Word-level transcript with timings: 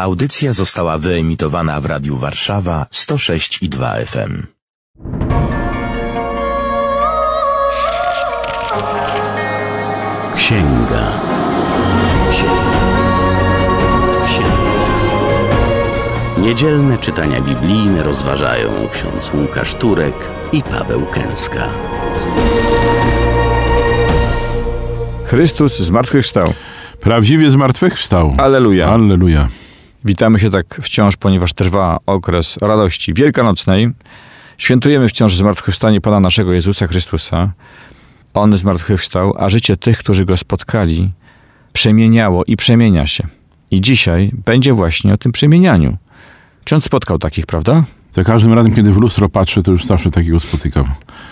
Audycja 0.00 0.52
została 0.52 0.98
wyemitowana 0.98 1.80
w 1.80 1.86
Radiu 1.86 2.16
Warszawa 2.16 2.86
106 2.90 3.62
i 3.62 3.68
2 3.68 3.94
FM. 3.94 4.46
Księga. 10.36 11.12
Księga. 12.32 12.80
Księga. 14.26 14.80
Niedzielne 16.38 16.98
czytania 16.98 17.40
biblijne 17.40 18.02
rozważają 18.02 18.88
ksiądz 18.92 19.34
Łukasz 19.34 19.74
Turek 19.74 20.14
i 20.52 20.62
Paweł 20.62 21.06
Kęska. 21.06 21.68
Chrystus 25.26 25.78
zmartwychwstał. 25.78 26.54
Prawdziwie 27.00 27.50
zmartwychwstał. 27.50 28.34
Alleluja. 28.38 28.88
Alleluja. 28.88 29.48
Witamy 30.04 30.38
się 30.38 30.50
tak 30.50 30.80
wciąż, 30.82 31.16
ponieważ 31.16 31.52
trwa 31.52 31.98
okres 32.06 32.56
radości 32.56 33.14
wielkanocnej. 33.14 33.90
Świętujemy 34.58 35.08
wciąż 35.08 35.36
zmartwychwstanie 35.36 36.00
Pana 36.00 36.20
naszego 36.20 36.52
Jezusa 36.52 36.86
Chrystusa. 36.86 37.52
On 38.34 38.56
zmartwychwstał, 38.56 39.34
a 39.38 39.48
życie 39.48 39.76
tych, 39.76 39.98
którzy 39.98 40.24
Go 40.24 40.36
spotkali, 40.36 41.12
przemieniało 41.72 42.44
i 42.44 42.56
przemienia 42.56 43.06
się. 43.06 43.26
I 43.70 43.80
dzisiaj 43.80 44.30
będzie 44.44 44.72
właśnie 44.72 45.14
o 45.14 45.16
tym 45.16 45.32
przemienianiu. 45.32 45.96
Ksiądz 46.64 46.84
spotkał 46.84 47.18
takich, 47.18 47.46
prawda? 47.46 47.82
Za 48.12 48.24
każdym 48.24 48.52
razem, 48.52 48.74
kiedy 48.74 48.92
w 48.92 48.96
lustro 48.96 49.28
patrzę, 49.28 49.62
to 49.62 49.72
już 49.72 49.84
zawsze 49.84 50.10
takiego 50.10 50.40
spotykam. 50.40 50.84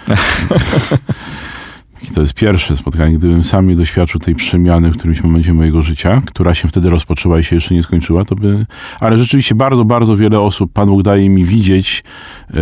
I 2.03 2.15
to 2.15 2.21
jest 2.21 2.35
pierwsze 2.35 2.77
spotkanie, 2.77 3.19
gdybym 3.19 3.45
sam 3.45 3.69
nie 3.69 3.77
doświadczył 3.77 4.21
tej 4.21 4.35
przemiany 4.35 4.91
w 4.91 4.97
którymś 4.97 5.23
momencie 5.23 5.55
mojego 5.55 5.83
życia, 5.83 6.23
która 6.27 6.55
się 6.55 6.69
wtedy 6.69 6.91
rozpoczęła 6.91 7.41
i 7.41 7.45
się 7.45 7.57
jeszcze 7.57 7.75
nie 7.75 7.83
skończyła, 7.83 8.25
to 8.25 8.35
by... 8.35 8.67
Ale 9.01 9.19
rzeczywiście 9.19 9.55
bardzo, 9.55 9.85
bardzo 9.85 10.17
wiele 10.17 10.41
osób 10.41 10.73
Pan 10.73 10.89
Bóg 10.89 11.03
daje 11.03 11.31
mi 11.31 11.45
widzieć, 11.45 12.05
yy, 12.51 12.61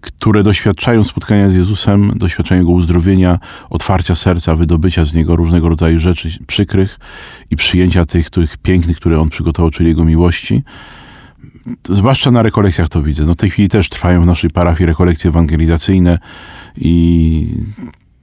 które 0.00 0.42
doświadczają 0.42 1.04
spotkania 1.04 1.50
z 1.50 1.54
Jezusem, 1.54 2.12
doświadczają 2.16 2.60
Jego 2.60 2.72
uzdrowienia, 2.72 3.38
otwarcia 3.70 4.16
serca, 4.16 4.56
wydobycia 4.56 5.04
z 5.04 5.14
Niego 5.14 5.36
różnego 5.36 5.68
rodzaju 5.68 6.00
rzeczy 6.00 6.28
przykrych 6.46 6.98
i 7.50 7.56
przyjęcia 7.56 8.06
tych, 8.06 8.30
tych 8.30 8.56
pięknych, 8.56 8.96
które 8.96 9.20
On 9.20 9.28
przygotował, 9.28 9.70
czyli 9.70 9.88
Jego 9.88 10.04
miłości. 10.04 10.62
Zwłaszcza 11.88 12.30
na 12.30 12.42
rekolekcjach 12.42 12.88
to 12.88 13.02
widzę. 13.02 13.26
No 13.26 13.32
w 13.34 13.36
tej 13.36 13.50
chwili 13.50 13.68
też 13.68 13.88
trwają 13.88 14.22
w 14.22 14.26
naszej 14.26 14.50
parafii 14.50 14.86
rekolekcje 14.86 15.30
ewangelizacyjne 15.30 16.18
i 16.76 17.46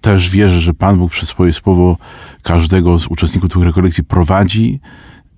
też 0.01 0.29
wierzę, 0.29 0.59
że 0.59 0.73
Pan 0.73 0.97
Bóg 0.97 1.11
przez 1.11 1.29
swoje 1.29 1.53
słowo 1.53 1.97
każdego 2.43 2.99
z 2.99 3.07
uczestników 3.07 3.49
tych 3.49 3.63
rekolekcji 3.63 4.03
prowadzi, 4.03 4.79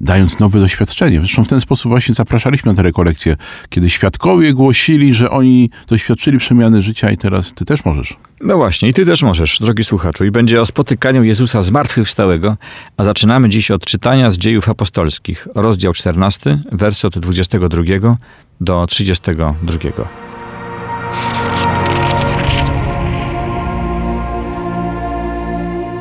dając 0.01 0.39
nowe 0.39 0.59
doświadczenie. 0.59 1.19
Zresztą 1.19 1.43
w 1.43 1.47
ten 1.47 1.61
sposób 1.61 1.89
właśnie 1.89 2.15
zapraszaliśmy 2.15 2.71
na 2.71 2.75
te 2.75 2.81
rekolekcje, 2.81 3.37
kiedy 3.69 3.89
świadkowie 3.89 4.53
głosili, 4.53 5.13
że 5.13 5.31
oni 5.31 5.69
doświadczyli 5.87 6.37
przemiany 6.37 6.81
życia 6.81 7.11
i 7.11 7.17
teraz 7.17 7.53
ty 7.53 7.65
też 7.65 7.85
możesz. 7.85 8.17
No 8.43 8.57
właśnie, 8.57 8.89
i 8.89 8.93
ty 8.93 9.05
też 9.05 9.23
możesz, 9.23 9.59
drogi 9.59 9.83
słuchaczu. 9.83 10.25
I 10.25 10.31
będzie 10.31 10.61
o 10.61 10.65
spotykaniu 10.65 11.23
Jezusa 11.23 11.61
zmartwychwstałego, 11.61 12.57
a 12.97 13.03
zaczynamy 13.03 13.49
dziś 13.49 13.71
od 13.71 13.85
czytania 13.85 14.31
z 14.31 14.37
dziejów 14.37 14.69
apostolskich, 14.69 15.47
rozdział 15.55 15.93
14, 15.93 16.59
wersy 16.71 17.07
od 17.07 17.19
22 17.19 18.17
do 18.61 18.87
32. 18.87 19.79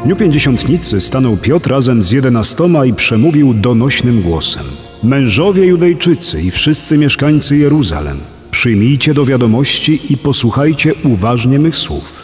W 0.01 0.05
dniu 0.05 0.17
pięćdziesiątnicy 0.17 1.01
stanął 1.01 1.37
Piotr 1.37 1.71
razem 1.71 2.03
z 2.03 2.11
jedenastoma 2.11 2.85
i 2.85 2.95
przemówił 2.95 3.55
donośnym 3.55 4.23
głosem. 4.23 4.65
Mężowie 5.03 5.67
Judejczycy 5.67 6.43
i 6.43 6.51
wszyscy 6.51 6.99
mieszkańcy 6.99 7.57
Jeruzalem, 7.57 8.21
przyjmijcie 8.51 9.15
do 9.15 9.25
wiadomości 9.25 10.13
i 10.13 10.17
posłuchajcie 10.17 10.95
uważnie 11.05 11.59
mych 11.59 11.77
słów. 11.77 12.20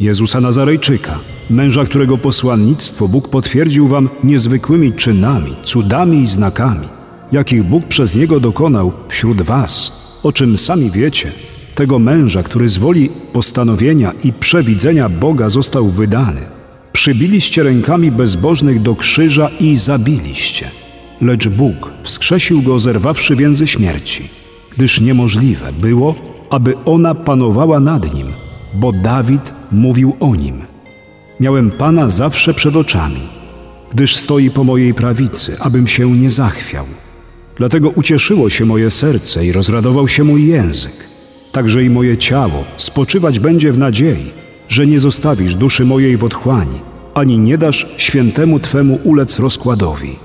Jezusa 0.00 0.40
Nazarejczyka, 0.40 1.18
męża, 1.50 1.84
którego 1.84 2.18
posłannictwo 2.18 3.08
Bóg 3.08 3.28
potwierdził 3.28 3.88
wam 3.88 4.08
niezwykłymi 4.24 4.92
czynami, 4.92 5.56
cudami 5.62 6.22
i 6.22 6.26
znakami, 6.26 6.88
jakich 7.32 7.64
Bóg 7.64 7.86
przez 7.86 8.16
niego 8.16 8.40
dokonał 8.40 8.92
wśród 9.08 9.42
was, 9.42 9.92
o 10.22 10.32
czym 10.32 10.58
sami 10.58 10.90
wiecie. 10.90 11.32
Tego 11.74 11.98
męża, 11.98 12.42
który 12.42 12.68
z 12.68 12.76
woli 12.76 13.10
postanowienia 13.32 14.12
i 14.24 14.32
przewidzenia 14.32 15.08
Boga 15.08 15.48
został 15.48 15.88
wydany, 15.88 16.40
przybiliście 16.92 17.62
rękami 17.62 18.10
bezbożnych 18.10 18.82
do 18.82 18.94
krzyża 18.94 19.50
i 19.60 19.76
zabiliście. 19.76 20.70
Lecz 21.20 21.48
Bóg 21.48 21.90
wskrzesił 22.02 22.62
go, 22.62 22.78
zerwawszy 22.78 23.36
więzy 23.36 23.66
śmierci, 23.66 24.28
gdyż 24.76 25.00
niemożliwe 25.00 25.72
było, 25.72 26.14
aby 26.50 26.74
ona 26.84 27.14
panowała 27.14 27.80
nad 27.80 28.14
nim, 28.14 28.26
bo 28.74 28.92
Dawid 28.92 29.52
mówił 29.72 30.16
o 30.20 30.34
nim. 30.34 30.62
Miałem 31.40 31.70
Pana 31.70 32.08
zawsze 32.08 32.54
przed 32.54 32.76
oczami, 32.76 33.28
gdyż 33.92 34.16
stoi 34.16 34.50
po 34.50 34.64
mojej 34.64 34.94
prawicy, 34.94 35.56
abym 35.60 35.86
się 35.86 36.10
nie 36.10 36.30
zachwiał. 36.30 36.86
Dlatego 37.56 37.90
ucieszyło 37.90 38.50
się 38.50 38.64
moje 38.64 38.90
serce 38.90 39.46
i 39.46 39.52
rozradował 39.52 40.08
się 40.08 40.24
mój 40.24 40.46
język. 40.46 40.92
Także 41.52 41.84
i 41.84 41.90
moje 41.90 42.18
ciało 42.18 42.64
spoczywać 42.76 43.38
będzie 43.38 43.72
w 43.72 43.78
nadziei, 43.78 44.32
że 44.68 44.86
nie 44.86 45.00
zostawisz 45.00 45.54
duszy 45.54 45.84
mojej 45.84 46.16
w 46.16 46.24
otchłani, 46.24 46.80
ani 47.14 47.38
nie 47.38 47.58
dasz 47.58 47.86
świętemu 47.96 48.60
Twemu 48.60 48.98
ulec 49.04 49.38
rozkładowi. 49.38 50.16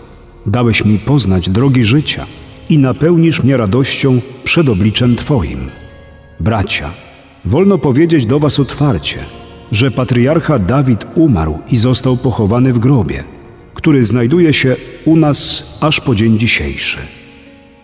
Dałeś 0.45 0.85
mi 0.85 0.99
poznać 0.99 1.49
drogi 1.49 1.83
życia 1.83 2.25
i 2.69 2.77
napełnisz 2.77 3.43
mnie 3.43 3.57
radością 3.57 4.21
przed 4.43 4.69
obliczem 4.69 5.15
Twoim. 5.15 5.69
Bracia, 6.39 6.89
wolno 7.45 7.77
powiedzieć 7.77 8.25
do 8.25 8.39
Was 8.39 8.59
otwarcie, 8.59 9.19
że 9.71 9.91
patriarcha 9.91 10.59
Dawid 10.59 11.05
umarł 11.15 11.59
i 11.71 11.77
został 11.77 12.17
pochowany 12.17 12.73
w 12.73 12.79
grobie, 12.79 13.23
który 13.73 14.05
znajduje 14.05 14.53
się 14.53 14.75
u 15.05 15.15
nas 15.15 15.63
aż 15.81 15.99
po 16.01 16.15
dzień 16.15 16.39
dzisiejszy. 16.39 16.97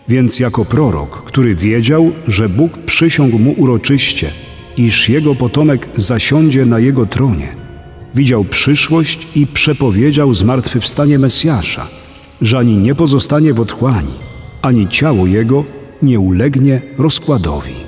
Więc 0.08 0.38
jako 0.38 0.64
prorok, 0.64 1.22
który 1.24 1.54
wiedział, 1.54 2.12
że 2.28 2.48
Bóg 2.48 2.78
przysiągł 2.78 3.38
mu 3.38 3.52
uroczyście, 3.52 4.30
iż 4.76 5.08
jego 5.08 5.34
potomek 5.34 5.88
zasiądzie 5.96 6.66
na 6.66 6.78
jego 6.78 7.06
tronie, 7.06 7.56
widział 8.14 8.44
przyszłość 8.44 9.28
i 9.34 9.46
przepowiedział 9.46 10.34
zmartwychwstanie 10.34 11.18
Mesjasza, 11.18 11.88
że 12.40 12.58
ani 12.58 12.76
nie 12.76 12.94
pozostanie 12.94 13.54
w 13.54 13.60
otchłani, 13.60 14.12
ani 14.62 14.88
ciało 14.88 15.26
jego 15.26 15.64
nie 16.02 16.20
ulegnie 16.20 16.82
rozkładowi. 16.98 17.85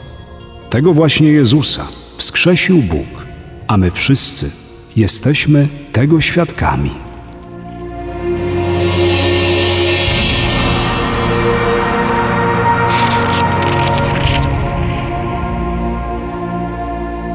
Tego 0.70 0.94
właśnie 0.94 1.28
Jezusa 1.28 1.88
wskrzesił 2.16 2.82
Bóg, 2.82 3.26
a 3.68 3.76
my 3.76 3.90
wszyscy 3.90 4.50
jesteśmy 4.96 5.68
tego 5.92 6.20
świadkami. 6.20 6.90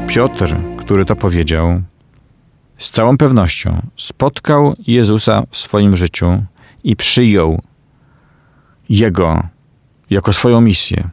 Piotr, 0.08 0.56
który 0.76 1.04
to 1.04 1.16
powiedział, 1.16 1.82
z 2.78 2.90
całą 2.90 3.18
pewnością 3.18 3.82
spotkał 3.96 4.74
Jezusa 4.86 5.42
w 5.50 5.56
swoim 5.56 5.96
życiu 5.96 6.42
i 6.84 6.96
przyjął 6.96 7.62
Jego 8.88 9.42
jako 10.10 10.32
swoją 10.32 10.60
misję. 10.60 11.10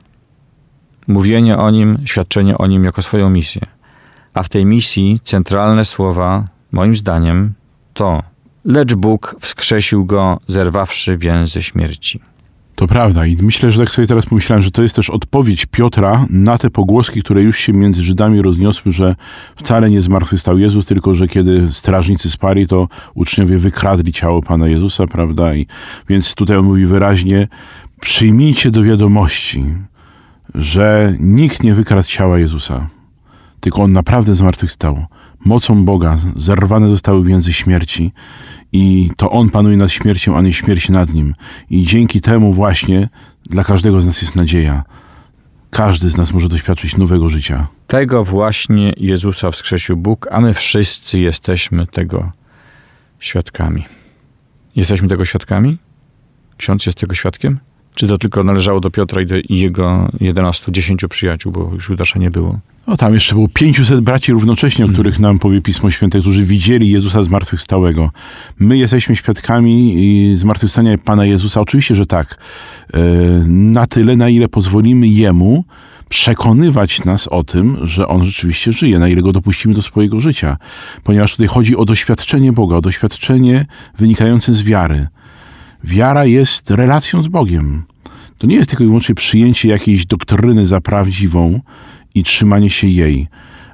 Mówienie 1.12 1.58
o 1.58 1.70
Nim, 1.70 1.98
świadczenie 2.06 2.58
o 2.58 2.68
Nim 2.68 2.84
jako 2.84 3.02
swoją 3.02 3.30
misję. 3.30 3.62
A 4.34 4.44
w 4.44 4.50
tej 4.50 4.66
misji 4.66 5.20
centralne 5.24 5.86
słowa, 5.86 6.48
moim 6.72 6.96
zdaniem, 6.96 7.54
to 7.94 8.24
lecz 8.66 8.96
Bóg 8.96 9.36
wskrzesił 9.40 10.06
Go, 10.06 10.40
zerwawszy 10.48 11.18
więzy 11.18 11.64
śmierci. 11.64 12.20
To 12.76 12.88
prawda 12.88 13.26
i 13.26 13.38
myślę, 13.42 13.72
że 13.72 13.80
tak 13.86 13.94
sobie 13.94 14.08
teraz 14.08 14.26
pomyślałem, 14.26 14.64
że 14.64 14.72
to 14.72 14.84
jest 14.84 14.96
też 14.96 15.10
odpowiedź 15.10 15.66
Piotra 15.66 16.26
na 16.30 16.58
te 16.58 16.70
pogłoski, 16.70 17.22
które 17.22 17.44
już 17.44 17.60
się 17.60 17.74
między 17.74 18.04
Żydami 18.04 18.42
rozniosły, 18.42 18.92
że 18.92 19.16
wcale 19.56 19.90
nie 19.90 20.02
zmartwychwstał 20.02 20.58
Jezus, 20.58 20.86
tylko 20.86 21.14
że 21.14 21.28
kiedy 21.28 21.72
strażnicy 21.72 22.30
spali, 22.30 22.68
to 22.68 22.88
uczniowie 23.14 23.58
wykradli 23.58 24.14
ciało 24.14 24.42
Pana 24.42 24.68
Jezusa, 24.68 25.08
prawda? 25.08 25.56
I 25.56 25.68
więc 26.10 26.36
tutaj 26.36 26.58
on 26.58 26.66
mówi 26.66 26.86
wyraźnie, 26.86 27.48
przyjmijcie 28.02 28.72
do 28.72 28.84
wiadomości, 28.84 29.64
że 30.56 31.16
nikt 31.20 31.64
nie 31.64 31.74
wykradł 31.74 32.08
ciała 32.08 32.40
Jezusa, 32.40 32.88
tylko 33.60 33.82
On 33.82 33.92
naprawdę 33.92 34.36
zmartwychwstał. 34.36 35.06
Mocą 35.46 35.86
Boga 35.86 36.18
zerwane 36.36 36.90
zostały 36.90 37.26
więzy 37.26 37.54
śmierci 37.54 38.12
i 38.72 39.12
to 39.18 39.32
On 39.32 39.50
panuje 39.50 39.78
nad 39.78 39.92
śmiercią, 39.92 40.38
a 40.38 40.42
nie 40.42 40.54
śmierć 40.54 40.90
nad 40.90 41.14
Nim. 41.14 41.36
I 41.70 41.84
dzięki 41.84 42.22
temu 42.22 42.54
właśnie 42.54 43.10
dla 43.50 43.64
każdego 43.64 44.02
z 44.02 44.06
nas 44.06 44.22
jest 44.22 44.36
nadzieja. 44.36 44.84
Każdy 45.70 46.10
z 46.10 46.18
nas 46.18 46.34
może 46.34 46.48
doświadczyć 46.48 46.98
nowego 46.98 47.30
życia. 47.30 47.68
Tego 47.88 48.24
właśnie 48.24 48.94
Jezusa 48.98 49.52
wskrzesił 49.52 49.98
Bóg, 49.98 50.28
a 50.32 50.42
my 50.42 50.54
wszyscy 50.54 51.20
jesteśmy 51.20 51.88
tego 51.88 52.32
świadkami. 53.20 53.86
Jesteśmy 54.76 55.08
tego 55.08 55.26
świadkami? 55.26 55.78
ksiądz 56.58 56.86
jest 56.86 56.98
tego 56.98 57.16
świadkiem? 57.16 57.60
Czy 57.96 58.08
to 58.08 58.18
tylko 58.18 58.44
należało 58.44 58.80
do 58.80 58.92
Piotra 58.92 59.22
i, 59.22 59.26
do, 59.26 59.36
i 59.38 59.60
jego 59.60 60.10
11-10 60.22 61.08
przyjaciół, 61.08 61.52
bo 61.52 61.72
już 61.74 61.90
Judasza 61.90 62.20
nie 62.20 62.32
było? 62.32 62.60
No 62.88 62.98
tam 62.98 63.14
jeszcze 63.14 63.36
było 63.36 63.48
500 63.48 64.00
braci 64.02 64.32
równocześnie, 64.32 64.86
o 64.86 64.88
których 64.88 65.20
nam 65.20 65.40
powie 65.40 65.62
Pismo 65.62 65.92
Święte, 65.92 66.20
którzy 66.20 66.44
widzieli 66.44 66.90
Jezusa 66.90 67.24
zmartwychwstałego. 67.24 68.10
My 68.60 68.78
jesteśmy 68.78 69.16
świadkami 69.16 69.94
i 69.96 70.36
zmartwychwstania 70.38 70.98
Pana 70.98 71.26
Jezusa. 71.26 71.62
Oczywiście, 71.62 71.96
że 71.96 72.06
tak. 72.06 72.38
E, 72.94 73.00
Na 73.48 73.88
tyle, 73.88 74.16
na 74.16 74.30
ile 74.30 74.48
pozwolimy 74.48 75.08
Jemu 75.08 75.64
przekonywać 76.10 77.06
nas 77.06 77.28
o 77.28 77.44
tym, 77.44 77.78
że 77.82 78.08
On 78.08 78.26
rzeczywiście 78.26 78.72
żyje, 78.72 79.00
na 79.00 79.08
ile 79.08 79.22
Go 79.22 79.32
dopuścimy 79.32 79.74
do 79.74 79.82
swojego 79.82 80.20
życia. 80.20 80.58
Ponieważ 81.04 81.32
tutaj 81.32 81.48
chodzi 81.48 81.76
o 81.76 81.86
doświadczenie 81.86 82.54
Boga, 82.54 82.76
o 82.76 82.82
doświadczenie 82.82 83.66
wynikające 83.98 84.54
z 84.54 84.64
wiary. 84.64 85.08
Wiara 85.84 86.26
jest 86.26 86.72
relacją 86.72 87.22
z 87.22 87.28
Bogiem. 87.28 87.84
To 88.38 88.48
nie 88.48 88.56
jest 88.56 88.70
tylko 88.70 88.84
i 88.84 88.88
wyłącznie 88.88 89.16
przyjęcie 89.16 89.70
jakiejś 89.70 90.06
doktryny 90.06 90.66
za 90.66 90.82
prawdziwą 90.82 91.60
i 92.16 92.24
trzymanie 92.24 92.70
się 92.70 92.88
jej, 92.88 93.28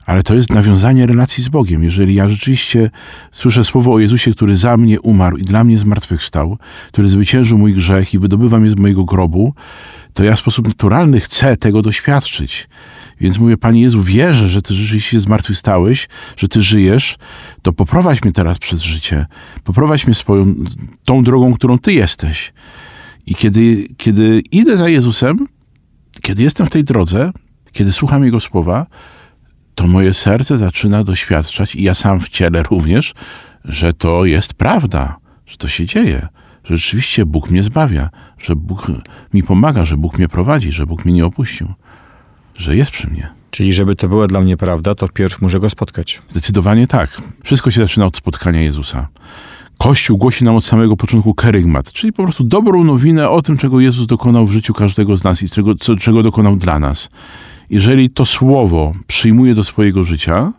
ale 0.06 0.24
to 0.24 0.36
jest 0.36 0.50
nawiązanie 0.50 1.06
relacji 1.06 1.44
z 1.44 1.48
Bogiem. 1.48 1.84
Jeżeli 1.84 2.16
ja 2.16 2.30
rzeczywiście 2.30 2.90
słyszę 3.32 3.64
słowo 3.64 3.94
o 3.94 4.00
Jezusie, 4.00 4.32
który 4.32 4.56
za 4.56 4.78
mnie 4.78 5.02
umarł 5.02 5.38
i 5.38 5.42
dla 5.42 5.64
mnie 5.64 5.78
zmartwychwstał, 5.78 6.58
który 6.92 7.10
zwyciężył 7.10 7.58
mój 7.58 7.74
grzech 7.74 8.14
i 8.14 8.20
wydobywa 8.20 8.60
mnie 8.60 8.70
z 8.70 8.76
mojego 8.76 9.06
grobu, 9.06 9.54
to 10.14 10.24
ja 10.24 10.36
w 10.36 10.40
sposób 10.40 10.68
naturalny 10.68 11.20
chcę 11.20 11.58
tego 11.58 11.82
doświadczyć. 11.82 12.68
Więc 13.22 13.38
mówię, 13.38 13.58
Panie 13.58 13.82
Jezu, 13.82 14.02
wierzę, 14.02 14.50
że 14.50 14.62
Ty 14.62 14.74
rzeczywiście 14.74 15.20
zmartwychwstałeś, 15.20 16.08
że 16.38 16.48
Ty 16.48 16.62
żyjesz, 16.62 17.18
to 17.62 17.74
poprowadź 17.74 18.24
mnie 18.24 18.32
teraz 18.32 18.58
przez 18.60 18.82
życie. 18.82 19.26
Poprowadź 19.64 20.08
mnie 20.08 20.16
swoją, 20.16 20.56
tą 21.06 21.24
drogą, 21.24 21.54
którą 21.54 21.78
Ty 21.78 21.94
jesteś. 21.94 22.54
I 23.26 23.36
kiedy, 23.36 23.88
kiedy 23.98 24.42
idę 24.52 24.78
za 24.78 24.90
Jezusem, 24.90 25.48
kiedy 26.22 26.44
jestem 26.44 26.68
w 26.68 26.70
tej 26.70 26.84
drodze, 26.84 27.32
kiedy 27.72 27.94
słucham 27.94 28.26
Jego 28.26 28.40
słowa, 28.40 28.86
to 29.76 29.88
moje 29.88 30.14
serce 30.14 30.58
zaczyna 30.58 31.04
doświadczać, 31.04 31.76
i 31.76 31.84
ja 31.84 31.94
sam 31.94 32.20
w 32.20 32.30
ciele 32.30 32.64
również, 32.64 33.14
że 33.66 33.94
to 33.94 34.26
jest 34.26 34.54
prawda, 34.54 35.18
że 35.46 35.58
to 35.58 35.68
się 35.68 35.86
dzieje, 35.86 36.28
że 36.64 36.78
rzeczywiście 36.78 37.26
Bóg 37.26 37.50
mnie 37.50 37.64
zbawia, 37.64 38.10
że 38.38 38.56
Bóg 38.56 38.92
mi 39.34 39.44
pomaga, 39.44 39.86
że 39.86 39.98
Bóg 39.98 40.18
mnie 40.18 40.28
prowadzi, 40.28 40.72
że 40.72 40.86
Bóg 40.86 41.06
mnie 41.06 41.14
nie 41.14 41.26
opuścił, 41.26 41.74
że 42.58 42.76
jest 42.76 42.92
przy 42.92 43.08
mnie. 43.08 43.30
Czyli 43.52 43.74
żeby 43.74 43.96
to 43.96 44.08
była 44.08 44.28
dla 44.28 44.40
mnie 44.40 44.58
prawda, 44.58 44.96
to 44.96 45.08
wpierw 45.08 45.42
muszę 45.42 45.60
go 45.60 45.70
spotkać. 45.70 46.22
Zdecydowanie 46.28 46.88
tak. 46.88 47.22
Wszystko 47.44 47.72
się 47.72 47.82
zaczyna 47.82 48.06
od 48.06 48.18
spotkania 48.18 48.62
Jezusa. 48.62 49.08
Kościół 49.78 50.18
głosi 50.18 50.44
nam 50.44 50.56
od 50.56 50.66
samego 50.66 50.98
początku 50.98 51.34
kerygmat, 51.34 51.92
czyli 51.92 52.14
po 52.14 52.24
prostu 52.24 52.44
dobrą 52.44 52.84
nowinę 52.84 53.30
o 53.30 53.42
tym, 53.42 53.58
czego 53.58 53.80
Jezus 53.80 54.08
dokonał 54.08 54.48
w 54.48 54.52
życiu 54.52 54.74
każdego 54.74 55.18
z 55.18 55.24
nas 55.24 55.44
i 55.44 55.50
czego, 55.50 55.76
co, 55.76 55.96
czego 55.96 56.24
dokonał 56.24 56.56
dla 56.56 56.80
nas. 56.80 57.10
Jeżeli 57.70 58.10
to 58.10 58.26
słowo 58.26 58.94
przyjmuję 59.08 59.56
do 59.56 59.64
swojego 59.64 60.04
życia, 60.04 60.54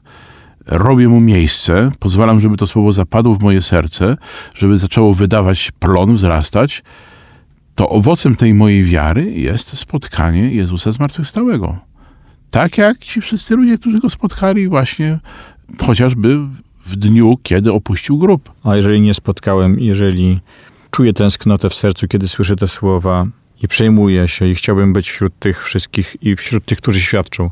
robię 0.66 1.08
mu 1.08 1.20
miejsce, 1.20 1.90
pozwalam, 1.98 2.40
żeby 2.40 2.56
to 2.56 2.66
słowo 2.66 2.92
zapadło 2.92 3.34
w 3.34 3.42
moje 3.42 3.62
serce, 3.62 4.16
żeby 4.54 4.78
zaczęło 4.78 5.14
wydawać 5.14 5.70
plon, 5.78 6.16
wzrastać, 6.16 6.82
to 7.74 7.88
owocem 7.88 8.36
tej 8.36 8.54
mojej 8.54 8.84
wiary 8.84 9.32
jest 9.32 9.78
spotkanie 9.78 10.50
Jezusa 10.50 10.92
zmartwychwstałego. 10.92 11.87
Tak 12.50 12.78
jak 12.78 12.98
ci 12.98 13.20
wszyscy 13.20 13.56
ludzie, 13.56 13.78
którzy 13.78 13.98
go 13.98 14.10
spotkali 14.10 14.68
właśnie 14.68 15.18
chociażby 15.86 16.38
w 16.84 16.96
dniu, 16.96 17.36
kiedy 17.42 17.72
opuścił 17.72 18.18
grób. 18.18 18.52
A 18.64 18.76
jeżeli 18.76 19.00
nie 19.00 19.14
spotkałem, 19.14 19.80
jeżeli 19.80 20.40
czuję 20.90 21.12
tęsknotę 21.12 21.68
w 21.68 21.74
sercu, 21.74 22.08
kiedy 22.08 22.28
słyszę 22.28 22.56
te 22.56 22.68
słowa 22.68 23.26
i 23.62 23.68
przejmuję 23.68 24.28
się 24.28 24.48
i 24.48 24.54
chciałbym 24.54 24.92
być 24.92 25.10
wśród 25.10 25.38
tych 25.38 25.64
wszystkich 25.64 26.16
i 26.22 26.36
wśród 26.36 26.64
tych, 26.64 26.78
którzy 26.78 27.00
świadczą, 27.00 27.50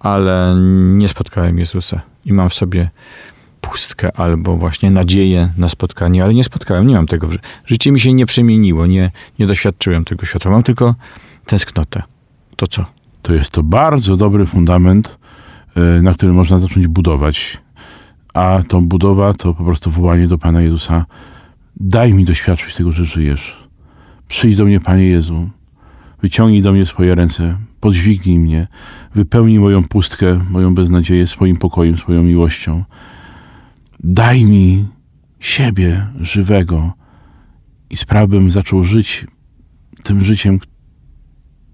ale 0.00 0.56
nie 0.94 1.08
spotkałem 1.08 1.58
Jezusa 1.58 2.00
i 2.24 2.32
mam 2.32 2.48
w 2.48 2.54
sobie 2.54 2.90
pustkę 3.60 4.16
albo 4.16 4.56
właśnie 4.56 4.90
nadzieję 4.90 5.52
na 5.56 5.68
spotkanie, 5.68 6.24
ale 6.24 6.34
nie 6.34 6.44
spotkałem, 6.44 6.86
nie 6.86 6.94
mam 6.94 7.06
tego. 7.06 7.28
Życie 7.66 7.92
mi 7.92 8.00
się 8.00 8.12
nie 8.12 8.26
przemieniło, 8.26 8.86
nie, 8.86 9.10
nie 9.38 9.46
doświadczyłem 9.46 10.04
tego 10.04 10.26
światła. 10.26 10.50
Mam 10.50 10.62
tylko 10.62 10.94
tęsknotę. 11.46 12.02
To 12.56 12.66
co? 12.66 13.01
To 13.22 13.34
jest 13.34 13.50
to 13.50 13.62
bardzo 13.62 14.16
dobry 14.16 14.46
fundament, 14.46 15.18
y, 15.98 16.02
na 16.02 16.14
którym 16.14 16.34
można 16.34 16.58
zacząć 16.58 16.88
budować. 16.88 17.62
A 18.34 18.62
tą 18.68 18.86
budowa 18.88 19.34
to 19.34 19.54
po 19.54 19.64
prostu 19.64 19.90
wołanie 19.90 20.28
do 20.28 20.38
Pana 20.38 20.60
Jezusa. 20.60 21.06
Daj 21.76 22.14
mi 22.14 22.24
doświadczyć 22.24 22.74
tego, 22.74 22.92
że 22.92 23.04
żyjesz. 23.04 23.68
Przyjdź 24.28 24.56
do 24.56 24.64
mnie, 24.64 24.80
Panie 24.80 25.06
Jezu. 25.06 25.50
Wyciągnij 26.22 26.62
do 26.62 26.72
mnie 26.72 26.86
swoje 26.86 27.14
ręce, 27.14 27.56
podźwignij 27.80 28.38
mnie, 28.38 28.66
wypełnij 29.14 29.58
moją 29.58 29.82
pustkę, 29.82 30.40
moją 30.50 30.74
beznadzieję 30.74 31.26
swoim 31.26 31.56
pokojem, 31.56 31.96
swoją 31.96 32.22
miłością. 32.22 32.84
Daj 34.00 34.44
mi 34.44 34.86
siebie 35.40 36.06
żywego 36.20 36.92
i 37.90 37.96
spraw, 37.96 38.28
bym 38.28 38.50
zaczął 38.50 38.84
żyć 38.84 39.26
tym 40.02 40.24
życiem, 40.24 40.58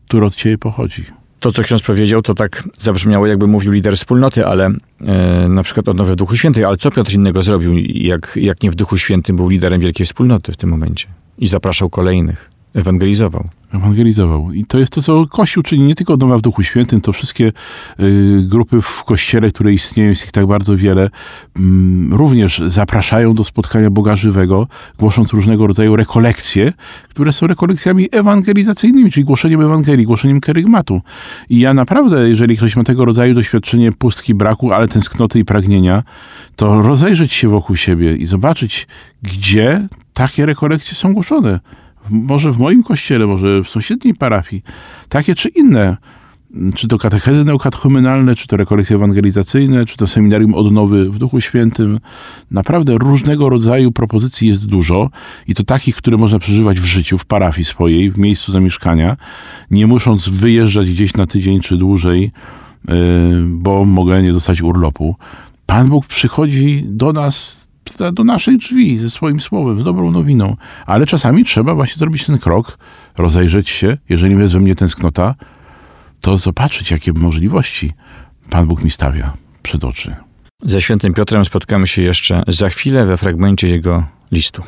które 0.08 0.26
od 0.26 0.34
Ciebie 0.34 0.58
pochodzi. 0.58 1.17
To, 1.40 1.52
co 1.52 1.62
ksiądz 1.62 1.82
powiedział, 1.82 2.23
to 2.23 2.35
tak 2.35 2.69
zabrzmiało, 2.79 3.26
jakby 3.26 3.46
mówił 3.46 3.73
lider 3.73 3.96
wspólnoty, 3.96 4.46
ale 4.46 4.70
e, 5.00 5.49
na 5.49 5.62
przykład 5.62 5.88
odnowę 5.88 6.12
w 6.12 6.17
Duchu 6.17 6.37
Świętym. 6.37 6.64
Ale 6.64 6.76
co 6.76 6.90
Piotr 6.90 7.12
innego 7.12 7.43
zrobił, 7.43 7.75
jak, 7.87 8.32
jak 8.37 8.62
nie 8.62 8.70
w 8.70 8.75
Duchu 8.75 8.96
Świętym 8.96 9.37
był 9.37 9.49
liderem 9.49 9.81
wielkiej 9.81 10.06
wspólnoty 10.06 10.52
w 10.52 10.56
tym 10.56 10.70
momencie 10.70 11.06
i 11.38 11.46
zapraszał 11.46 11.90
kolejnych, 11.90 12.50
ewangelizował. 12.75 13.49
Ewangelizował. 13.72 14.52
I 14.52 14.64
to 14.64 14.78
jest 14.78 14.92
to, 14.92 15.02
co 15.02 15.26
Kościół 15.26 15.62
czyni, 15.62 15.84
nie 15.84 15.94
tylko 15.94 16.16
Doma 16.16 16.38
w 16.38 16.40
Duchu 16.40 16.62
Świętym, 16.62 17.00
to 17.00 17.12
wszystkie 17.12 17.52
y, 18.00 18.42
grupy 18.42 18.82
w 18.82 19.04
Kościele, 19.04 19.50
które 19.50 19.72
istnieją, 19.72 20.08
jest 20.08 20.24
ich 20.24 20.32
tak 20.32 20.46
bardzo 20.46 20.76
wiele, 20.76 21.10
mm, 21.56 22.14
również 22.14 22.62
zapraszają 22.66 23.34
do 23.34 23.44
spotkania 23.44 23.90
Boga 23.90 24.16
żywego, 24.16 24.66
głosząc 24.98 25.32
różnego 25.32 25.66
rodzaju 25.66 25.96
rekolekcje, 25.96 26.72
które 27.08 27.32
są 27.32 27.46
rekolekcjami 27.46 28.08
ewangelizacyjnymi, 28.12 29.10
czyli 29.10 29.24
głoszeniem 29.24 29.60
Ewangelii, 29.60 30.06
głoszeniem 30.06 30.40
kerygmatu. 30.40 31.00
I 31.50 31.58
ja 31.58 31.74
naprawdę, 31.74 32.28
jeżeli 32.28 32.56
ktoś 32.56 32.76
ma 32.76 32.84
tego 32.84 33.04
rodzaju 33.04 33.34
doświadczenie 33.34 33.92
pustki, 33.92 34.34
braku, 34.34 34.72
ale 34.72 34.88
tęsknoty 34.88 35.38
i 35.38 35.44
pragnienia, 35.44 36.02
to 36.56 36.82
rozejrzeć 36.82 37.32
się 37.32 37.48
wokół 37.48 37.76
siebie 37.76 38.16
i 38.16 38.26
zobaczyć, 38.26 38.86
gdzie 39.22 39.88
takie 40.14 40.46
rekolekcje 40.46 40.94
są 40.94 41.14
głoszone 41.14 41.60
może 42.10 42.52
w 42.52 42.58
moim 42.58 42.82
kościele, 42.82 43.26
może 43.26 43.64
w 43.64 43.69
sąsiedniej 43.69 44.14
parafii, 44.14 44.62
takie 45.09 45.35
czy 45.35 45.49
inne, 45.49 45.97
czy 46.75 46.88
to 46.88 46.99
katechezy 46.99 47.44
neokatechumenalne, 47.44 48.37
czy 48.37 48.47
to 48.47 48.56
rekolekcje 48.56 48.97
ewangelizacyjne, 48.97 49.87
czy 49.87 49.97
to 49.97 50.06
seminarium 50.06 50.54
odnowy 50.54 51.11
w 51.11 51.18
Duchu 51.18 51.40
Świętym. 51.40 52.00
Naprawdę 52.50 52.99
różnego 52.99 53.49
rodzaju 53.49 53.92
propozycji 53.92 54.49
jest 54.49 54.66
dużo 54.66 55.11
i 55.47 55.54
to 55.54 55.64
takich, 55.64 55.97
które 55.97 56.16
można 56.16 56.38
przeżywać 56.38 56.80
w 56.80 56.85
życiu, 56.85 57.18
w 57.18 57.25
parafii 57.25 57.64
swojej, 57.64 58.11
w 58.11 58.18
miejscu 58.18 58.52
zamieszkania, 58.52 59.16
nie 59.71 59.87
musząc 59.87 60.28
wyjeżdżać 60.28 60.90
gdzieś 60.90 61.14
na 61.14 61.26
tydzień 61.26 61.61
czy 61.61 61.76
dłużej, 61.76 62.32
yy, 62.88 62.94
bo 63.47 63.85
mogę 63.85 64.23
nie 64.23 64.32
dostać 64.32 64.62
urlopu. 64.62 65.16
Pan 65.66 65.88
Bóg 65.88 66.06
przychodzi 66.06 66.85
do 66.87 67.12
nas 67.12 67.67
do 68.12 68.25
naszych 68.25 68.57
drzwi 68.57 68.99
ze 68.99 69.11
swoim 69.11 69.40
słowem, 69.40 69.80
z 69.80 69.85
dobrą 69.85 70.11
nowiną. 70.11 70.57
Ale 70.87 71.07
czasami 71.07 71.45
trzeba 71.45 71.75
właśnie 71.75 71.99
zrobić 71.99 72.26
ten 72.26 72.38
krok, 72.38 72.78
rozejrzeć 73.18 73.68
się, 73.68 73.97
jeżeli 74.09 74.38
jest 74.38 74.54
we 74.54 74.61
mnie 74.61 74.75
tęsknota, 74.75 75.35
to 76.21 76.37
zobaczyć, 76.37 76.90
jakie 76.90 77.12
możliwości 77.12 77.92
Pan 78.50 78.66
Bóg 78.66 78.85
mi 78.85 78.90
stawia 78.90 79.33
przed 79.62 79.85
oczy. 79.85 80.16
Ze 80.62 80.83
świętym 80.83 81.14
Piotrem 81.14 81.45
spotkamy 81.45 81.87
się 81.87 82.02
jeszcze 82.02 82.42
za 82.49 82.68
chwilę 82.68 83.07
we 83.07 83.16
fragmencie 83.16 83.68
jego 83.68 84.04
listu. 84.33 84.62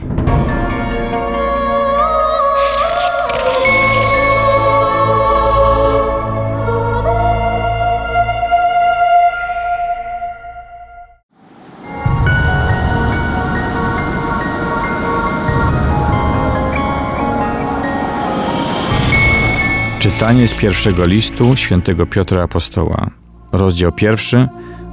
Czytanie 20.01 20.49
z 20.49 20.55
pierwszego 20.55 21.07
listu 21.07 21.57
świętego 21.57 22.07
Piotra 22.07 22.43
Apostoła, 22.43 23.11
rozdział 23.53 23.93
pierwszy, 23.93 24.49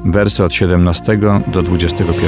wersy 0.06 0.44
od 0.44 0.54
17 0.54 1.20
do 1.48 1.62
21. 1.62 2.28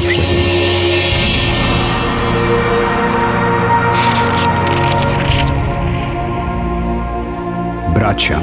Bracia, 7.93 8.41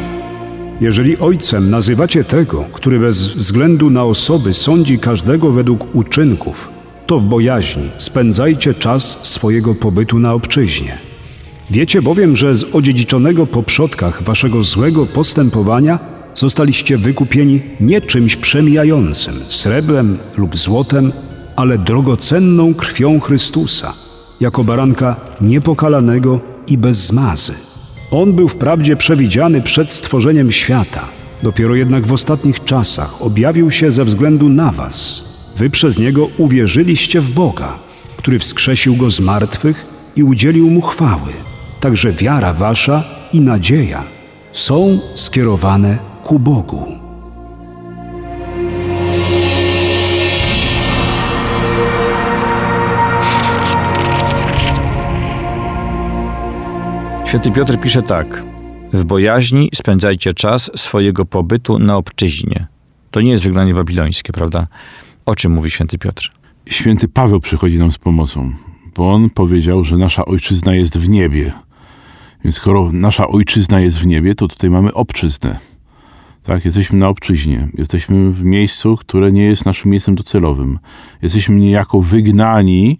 jeżeli 0.80 1.18
ojcem 1.18 1.70
nazywacie 1.70 2.24
tego, 2.24 2.64
który 2.72 2.98
bez 2.98 3.28
względu 3.28 3.90
na 3.90 4.04
osoby 4.04 4.54
sądzi 4.54 4.98
każdego 4.98 5.52
według 5.52 5.94
uczynków, 5.94 6.68
to 7.06 7.18
w 7.18 7.24
bojaźni 7.24 7.90
spędzajcie 7.98 8.74
czas 8.74 9.26
swojego 9.26 9.74
pobytu 9.74 10.18
na 10.18 10.32
obczyźnie. 10.32 11.05
Wiecie 11.70 12.02
bowiem, 12.02 12.36
że 12.36 12.56
z 12.56 12.64
odziedziczonego 12.74 13.46
po 13.46 13.62
przodkach 13.62 14.22
waszego 14.22 14.62
złego 14.62 15.06
postępowania 15.06 15.98
zostaliście 16.34 16.98
wykupieni 16.98 17.60
nie 17.80 18.00
czymś 18.00 18.36
przemijającym, 18.36 19.34
srebrem 19.48 20.18
lub 20.36 20.56
złotem, 20.56 21.12
ale 21.56 21.78
drogocenną 21.78 22.74
krwią 22.74 23.20
Chrystusa, 23.20 23.94
jako 24.40 24.64
baranka 24.64 25.16
niepokalanego 25.40 26.40
i 26.68 26.78
bez 26.78 27.06
zmazy. 27.06 27.52
On 28.10 28.32
był 28.32 28.48
wprawdzie 28.48 28.96
przewidziany 28.96 29.62
przed 29.62 29.92
stworzeniem 29.92 30.52
świata, 30.52 31.08
dopiero 31.42 31.74
jednak 31.74 32.06
w 32.06 32.12
ostatnich 32.12 32.64
czasach 32.64 33.22
objawił 33.22 33.70
się 33.70 33.92
ze 33.92 34.04
względu 34.04 34.48
na 34.48 34.72
was. 34.72 35.24
Wy 35.56 35.70
przez 35.70 35.98
niego 35.98 36.28
uwierzyliście 36.38 37.20
w 37.20 37.30
Boga, 37.30 37.78
który 38.16 38.38
wskrzesił 38.38 38.96
go 38.96 39.10
z 39.10 39.20
martwych 39.20 39.86
i 40.16 40.22
udzielił 40.22 40.70
mu 40.70 40.80
chwały. 40.80 41.32
Także 41.80 42.12
wiara 42.12 42.52
wasza 42.52 43.04
i 43.32 43.40
nadzieja 43.40 44.04
są 44.52 44.98
skierowane 45.14 45.98
ku 46.24 46.38
Bogu. 46.38 47.06
Święty 57.26 57.50
Piotr 57.50 57.80
pisze 57.80 58.02
tak. 58.02 58.44
W 58.92 59.04
bojaźni 59.04 59.70
spędzajcie 59.74 60.32
czas 60.34 60.70
swojego 60.76 61.24
pobytu 61.24 61.78
na 61.78 61.96
obczyźnie. 61.96 62.66
To 63.10 63.20
nie 63.20 63.30
jest 63.30 63.44
wygnanie 63.44 63.74
babilońskie, 63.74 64.32
prawda? 64.32 64.66
O 65.26 65.34
czym 65.34 65.52
mówi 65.52 65.70
święty 65.70 65.98
Piotr? 65.98 66.32
Święty 66.68 67.08
Paweł 67.08 67.40
przychodzi 67.40 67.78
nam 67.78 67.92
z 67.92 67.98
pomocą, 67.98 68.52
bo 68.96 69.12
on 69.12 69.30
powiedział, 69.30 69.84
że 69.84 69.96
nasza 69.96 70.24
ojczyzna 70.24 70.74
jest 70.74 70.98
w 70.98 71.08
niebie. 71.08 71.52
Więc 72.46 72.56
skoro 72.56 72.92
nasza 72.92 73.28
ojczyzna 73.28 73.80
jest 73.80 73.98
w 73.98 74.06
niebie, 74.06 74.34
to 74.34 74.48
tutaj 74.48 74.70
mamy 74.70 74.94
obczyznę. 74.94 75.58
Tak, 76.42 76.64
jesteśmy 76.64 76.98
na 76.98 77.08
obczyźnie. 77.08 77.68
Jesteśmy 77.78 78.32
w 78.32 78.44
miejscu, 78.44 78.96
które 78.96 79.32
nie 79.32 79.44
jest 79.44 79.66
naszym 79.66 79.90
miejscem 79.90 80.14
docelowym. 80.14 80.78
Jesteśmy 81.22 81.54
niejako 81.54 82.00
wygnani, 82.00 82.98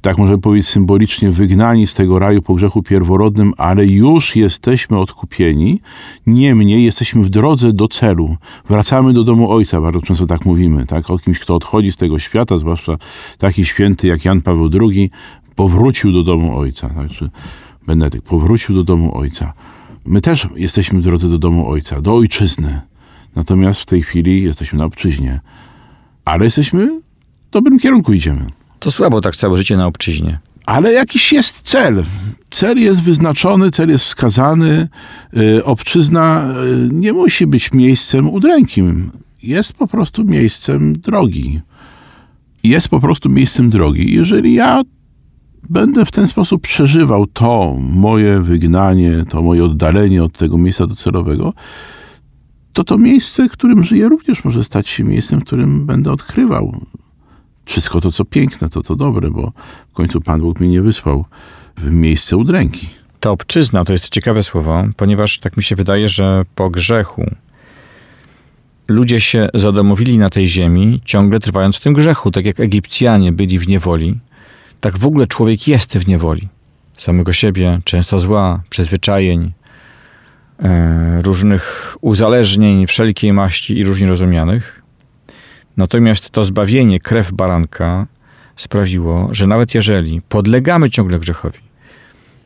tak 0.00 0.18
możemy 0.18 0.38
powiedzieć 0.38 0.68
symbolicznie, 0.68 1.30
wygnani 1.30 1.86
z 1.86 1.94
tego 1.94 2.18
raju 2.18 2.42
po 2.42 2.54
grzechu 2.54 2.82
pierworodnym, 2.82 3.52
ale 3.56 3.86
już 3.86 4.36
jesteśmy 4.36 4.98
odkupieni. 4.98 5.80
Niemniej 6.26 6.84
jesteśmy 6.84 7.22
w 7.22 7.30
drodze 7.30 7.72
do 7.72 7.88
celu. 7.88 8.36
Wracamy 8.68 9.12
do 9.12 9.24
domu 9.24 9.50
Ojca, 9.50 9.80
bardzo 9.80 10.00
często 10.00 10.26
tak 10.26 10.44
mówimy. 10.44 10.86
Tak? 10.86 11.10
O 11.10 11.18
kimś, 11.18 11.38
kto 11.38 11.54
odchodzi 11.54 11.92
z 11.92 11.96
tego 11.96 12.18
świata, 12.18 12.58
zwłaszcza 12.58 12.96
taki 13.38 13.64
święty 13.64 14.06
jak 14.06 14.24
Jan 14.24 14.40
Paweł 14.40 14.70
II, 14.80 15.10
powrócił 15.54 16.12
do 16.12 16.22
domu 16.22 16.58
Ojca. 16.58 16.88
Tak? 16.88 17.08
Benedykt 17.86 18.26
powrócił 18.26 18.74
do 18.74 18.84
domu 18.84 19.18
Ojca. 19.18 19.52
My 20.04 20.20
też 20.20 20.48
jesteśmy 20.56 21.00
w 21.00 21.02
drodze 21.02 21.28
do 21.28 21.38
domu 21.38 21.68
Ojca, 21.68 22.00
do 22.00 22.14
Ojczyzny. 22.14 22.80
Natomiast 23.36 23.80
w 23.80 23.86
tej 23.86 24.02
chwili 24.02 24.42
jesteśmy 24.42 24.78
na 24.78 24.84
obczyźnie. 24.84 25.40
Ale 26.24 26.44
jesteśmy 26.44 27.00
w 27.48 27.50
dobrym 27.50 27.78
kierunku 27.78 28.12
idziemy. 28.12 28.46
To 28.78 28.90
słabo 28.90 29.20
tak 29.20 29.36
całe 29.36 29.56
życie 29.56 29.76
na 29.76 29.86
obczyźnie. 29.86 30.38
Ale 30.66 30.92
jakiś 30.92 31.32
jest 31.32 31.62
cel. 31.62 32.04
Cel 32.50 32.78
jest 32.78 33.00
wyznaczony, 33.00 33.70
cel 33.70 33.88
jest 33.88 34.04
wskazany. 34.04 34.88
Y, 35.36 35.64
Obczyzna 35.64 36.54
y, 36.64 36.88
nie 36.92 37.12
musi 37.12 37.46
być 37.46 37.72
miejscem 37.72 38.28
udrękim. 38.28 39.10
Jest 39.42 39.72
po 39.72 39.86
prostu 39.86 40.24
miejscem 40.24 40.92
drogi. 40.92 41.60
Jest 42.64 42.88
po 42.88 43.00
prostu 43.00 43.28
miejscem 43.28 43.70
drogi. 43.70 44.14
Jeżeli 44.14 44.54
ja 44.54 44.82
będę 45.70 46.04
w 46.04 46.10
ten 46.10 46.28
sposób 46.28 46.62
przeżywał 46.62 47.26
to 47.26 47.76
moje 47.80 48.40
wygnanie, 48.40 49.24
to 49.28 49.42
moje 49.42 49.64
oddalenie 49.64 50.24
od 50.24 50.32
tego 50.32 50.58
miejsca 50.58 50.86
docelowego, 50.86 51.52
to 52.72 52.84
to 52.84 52.98
miejsce, 52.98 53.48
w 53.48 53.52
którym 53.52 53.84
żyję, 53.84 54.08
również 54.08 54.44
może 54.44 54.64
stać 54.64 54.88
się 54.88 55.04
miejscem, 55.04 55.40
w 55.40 55.44
którym 55.44 55.86
będę 55.86 56.12
odkrywał 56.12 56.80
wszystko 57.64 58.00
to, 58.00 58.12
co 58.12 58.24
piękne, 58.24 58.68
to 58.68 58.82
to 58.82 58.96
dobre, 58.96 59.30
bo 59.30 59.52
w 59.92 59.94
końcu 59.94 60.20
Pan 60.20 60.40
Bóg 60.40 60.60
mnie 60.60 60.68
nie 60.68 60.82
wysłał 60.82 61.24
w 61.76 61.90
miejsce 61.90 62.36
udręki. 62.36 62.88
Ta 63.20 63.30
obczyzna 63.30 63.84
to 63.84 63.92
jest 63.92 64.08
ciekawe 64.08 64.42
słowo, 64.42 64.84
ponieważ 64.96 65.38
tak 65.38 65.56
mi 65.56 65.62
się 65.62 65.76
wydaje, 65.76 66.08
że 66.08 66.44
po 66.54 66.70
grzechu 66.70 67.30
ludzie 68.88 69.20
się 69.20 69.48
zadomowili 69.54 70.18
na 70.18 70.30
tej 70.30 70.48
ziemi, 70.48 71.00
ciągle 71.04 71.40
trwając 71.40 71.76
w 71.76 71.80
tym 71.80 71.94
grzechu, 71.94 72.30
tak 72.30 72.44
jak 72.44 72.60
Egipcjanie 72.60 73.32
byli 73.32 73.58
w 73.58 73.68
niewoli, 73.68 74.18
tak 74.86 74.98
w 74.98 75.06
ogóle 75.06 75.26
człowiek 75.26 75.68
jest 75.68 75.98
w 75.98 76.08
niewoli. 76.08 76.48
Samego 76.94 77.32
siebie, 77.32 77.80
często 77.84 78.18
zła, 78.18 78.62
przyzwyczajeń, 78.70 79.52
e, 80.62 81.22
różnych 81.22 81.96
uzależnień 82.00 82.86
wszelkiej 82.86 83.32
maści 83.32 83.78
i 83.78 83.84
różnie 83.84 84.06
rozumianych. 84.06 84.82
Natomiast 85.76 86.30
to 86.30 86.44
zbawienie, 86.44 87.00
krew 87.00 87.32
baranka 87.32 88.06
sprawiło, 88.56 89.28
że 89.32 89.46
nawet 89.46 89.74
jeżeli 89.74 90.22
podlegamy 90.28 90.90
ciągle 90.90 91.18
grzechowi, 91.18 91.58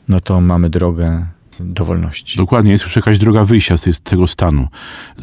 no 0.08 0.20
to 0.20 0.40
mamy 0.40 0.70
drogę 0.70 1.26
do 1.60 1.84
wolności. 1.84 2.38
Dokładnie, 2.38 2.72
jest 2.72 2.84
już 2.84 2.96
jakaś 2.96 3.18
droga 3.18 3.44
wyjścia 3.44 3.76
z 3.76 4.00
tego 4.02 4.26
stanu. 4.26 4.68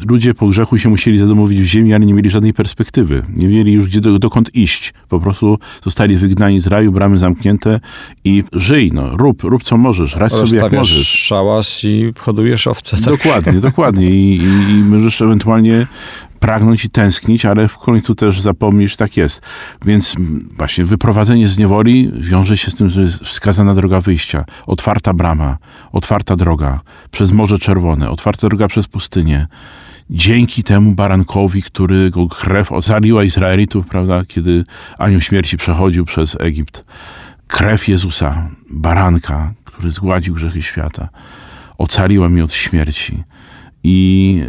Ludzie 0.06 0.34
po 0.34 0.46
grzechu 0.46 0.78
się 0.78 0.88
musieli 0.88 1.18
zadomowić 1.18 1.60
w 1.60 1.64
ziemi, 1.64 1.94
ale 1.94 2.06
nie 2.06 2.14
mieli 2.14 2.30
żadnej 2.30 2.54
perspektywy. 2.54 3.22
Nie 3.36 3.48
mieli 3.48 3.72
już 3.72 3.86
gdzie, 3.86 4.00
do, 4.00 4.18
dokąd 4.18 4.54
iść. 4.54 4.94
Po 5.08 5.20
prostu 5.20 5.58
zostali 5.84 6.16
wygnani 6.16 6.60
z 6.60 6.66
raju, 6.66 6.92
bramy 6.92 7.18
zamknięte 7.18 7.80
i 8.24 8.44
żyj, 8.52 8.90
no, 8.92 9.16
rób, 9.16 9.42
rób 9.42 9.62
co 9.62 9.76
możesz, 9.76 10.16
radź 10.16 10.32
sobie 10.32 10.58
jak 10.58 10.72
możesz. 10.72 11.08
szałas 11.08 11.84
i 11.84 12.12
hodujesz 12.18 12.66
owce. 12.66 12.96
Tak? 12.96 13.04
Dokładnie, 13.04 13.52
dokładnie. 13.52 14.10
I, 14.10 14.36
i, 14.36 14.70
I 14.70 14.74
możesz 14.74 15.22
ewentualnie 15.22 15.86
pragnąć 16.40 16.84
i 16.84 16.90
tęsknić, 16.90 17.44
ale 17.44 17.68
w 17.68 17.78
końcu 17.78 18.14
też 18.14 18.40
zapomnisz, 18.40 18.96
tak 18.96 19.16
jest. 19.16 19.42
Więc 19.84 20.14
właśnie 20.56 20.84
wyprowadzenie 20.84 21.48
z 21.48 21.58
niewoli 21.58 22.12
wiąże 22.20 22.58
się 22.58 22.70
z 22.70 22.74
tym, 22.74 22.90
że 22.90 23.00
jest 23.00 23.18
wskazana 23.18 23.74
droga 23.74 24.00
wyjścia. 24.00 24.44
Otwarta 24.66 25.14
brama, 25.14 25.56
otwarta 25.92 26.36
droga 26.36 26.80
przez 27.10 27.32
Morze 27.32 27.58
Czerwone, 27.58 28.10
otwarta 28.10 28.48
droga 28.48 28.68
przez 28.68 28.86
pustynię. 28.86 29.46
Dzięki 30.10 30.62
temu 30.62 30.92
barankowi, 30.92 31.62
którego 31.62 32.28
krew 32.28 32.72
ocaliła 32.72 33.24
Izraelitów, 33.24 33.86
prawda, 33.86 34.22
kiedy 34.28 34.64
anioł 34.98 35.20
śmierci 35.20 35.56
przechodził 35.56 36.04
przez 36.04 36.36
Egipt. 36.40 36.84
Krew 37.46 37.88
Jezusa, 37.88 38.48
baranka, 38.70 39.52
który 39.64 39.90
zgładził 39.90 40.34
grzechy 40.34 40.62
świata 40.62 41.08
ocaliła 41.78 42.28
mnie 42.28 42.44
od 42.44 42.52
śmierci 42.52 43.24
i 43.84 44.40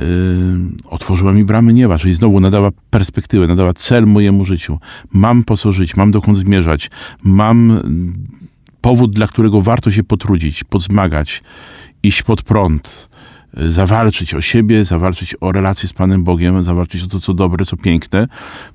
y, 0.83 0.89
otworzyła 0.89 1.33
mi 1.33 1.43
bramy 1.43 1.73
nieba, 1.73 1.97
czyli 1.97 2.13
znowu 2.13 2.39
nadała 2.39 2.71
perspektywę, 2.89 3.47
nadała 3.47 3.73
cel 3.73 4.05
mojemu 4.05 4.45
życiu. 4.45 4.79
Mam 5.11 5.43
po 5.43 5.57
co 5.57 5.71
żyć, 5.71 5.95
mam 5.95 6.11
dokąd 6.11 6.37
zmierzać, 6.37 6.91
mam 7.23 7.81
powód, 8.81 9.13
dla 9.13 9.27
którego 9.27 9.61
warto 9.61 9.91
się 9.91 10.03
potrudzić, 10.03 10.63
pozmagać, 10.63 11.43
iść 12.03 12.23
pod 12.23 12.41
prąd, 12.41 13.09
y, 13.57 13.71
zawalczyć 13.71 14.33
o 14.33 14.41
siebie, 14.41 14.85
zawalczyć 14.85 15.35
o 15.41 15.51
relacje 15.51 15.89
z 15.89 15.93
Panem 15.93 16.23
Bogiem, 16.23 16.63
zawalczyć 16.63 17.03
o 17.03 17.07
to, 17.07 17.19
co 17.19 17.33
dobre, 17.33 17.65
co 17.65 17.77
piękne, 17.77 18.27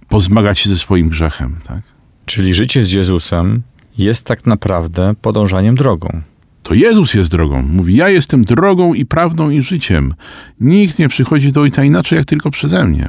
pozmagać 0.08 0.58
się 0.58 0.70
ze 0.70 0.76
swoim 0.76 1.08
grzechem. 1.08 1.56
Tak? 1.66 1.82
Czyli 2.26 2.54
życie 2.54 2.86
z 2.86 2.92
Jezusem 2.92 3.62
jest 3.98 4.26
tak 4.26 4.46
naprawdę 4.46 5.14
podążaniem 5.22 5.74
drogą. 5.74 6.22
To 6.64 6.74
Jezus 6.74 7.14
jest 7.14 7.30
drogą. 7.30 7.62
Mówi, 7.62 7.96
ja 7.96 8.08
jestem 8.08 8.44
drogą 8.44 8.94
i 8.94 9.06
prawdą 9.06 9.50
i 9.50 9.62
życiem. 9.62 10.14
Nikt 10.60 10.98
nie 10.98 11.08
przychodzi 11.08 11.52
do 11.52 11.60
Ojca 11.60 11.84
inaczej, 11.84 12.16
jak 12.16 12.26
tylko 12.26 12.50
przeze 12.50 12.84
mnie. 12.84 13.08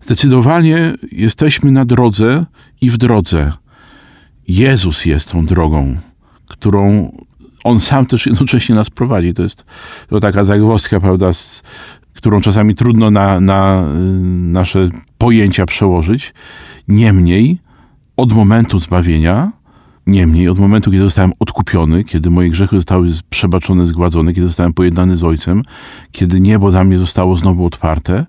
Zdecydowanie 0.00 0.92
jesteśmy 1.12 1.70
na 1.70 1.84
drodze 1.84 2.46
i 2.80 2.90
w 2.90 2.96
drodze. 2.96 3.52
Jezus 4.48 5.04
jest 5.04 5.30
tą 5.30 5.46
drogą, 5.46 5.96
którą 6.46 7.12
On 7.64 7.80
sam 7.80 8.06
też 8.06 8.26
jednocześnie 8.26 8.74
nas 8.74 8.90
prowadzi. 8.90 9.34
To 9.34 9.42
jest 9.42 9.64
to 10.08 10.20
taka 10.20 10.44
zagwozdka, 10.44 11.00
prawda, 11.00 11.32
z, 11.32 11.62
którą 12.14 12.40
czasami 12.40 12.74
trudno 12.74 13.10
na, 13.10 13.40
na 13.40 13.84
nasze 14.30 14.88
pojęcia 15.18 15.66
przełożyć. 15.66 16.34
Niemniej, 16.88 17.58
od 18.16 18.32
momentu 18.32 18.78
zbawienia, 18.78 19.52
Niemniej, 20.06 20.48
od 20.48 20.58
momentu, 20.58 20.90
kiedy 20.90 21.02
zostałem 21.02 21.32
odkupiony, 21.38 22.04
kiedy 22.04 22.30
moje 22.30 22.50
grzechy 22.50 22.76
zostały 22.76 23.08
przebaczone, 23.30 23.86
zgładzone, 23.86 24.32
kiedy 24.32 24.46
zostałem 24.46 24.72
pojednany 24.72 25.16
z 25.16 25.24
Ojcem, 25.24 25.62
kiedy 26.12 26.40
niebo 26.40 26.70
dla 26.70 26.84
mnie 26.84 26.98
zostało 26.98 27.36
znowu 27.36 27.66
otwarte, 27.66 28.26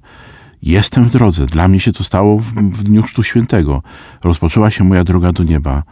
jestem 0.61 1.03
w 1.03 1.09
drodze. 1.09 1.45
Dla 1.45 1.67
mnie 1.67 1.79
się 1.79 1.93
to 1.93 2.03
stało 2.03 2.39
w, 2.39 2.53
w 2.53 2.83
Dniu 2.83 3.03
Chrztu 3.03 3.23
Świętego. 3.23 3.83
Rozpoczęła 4.23 4.71
się 4.71 4.83
moja 4.83 5.03
droga 5.03 5.31
do 5.31 5.43
nieba. 5.43 5.83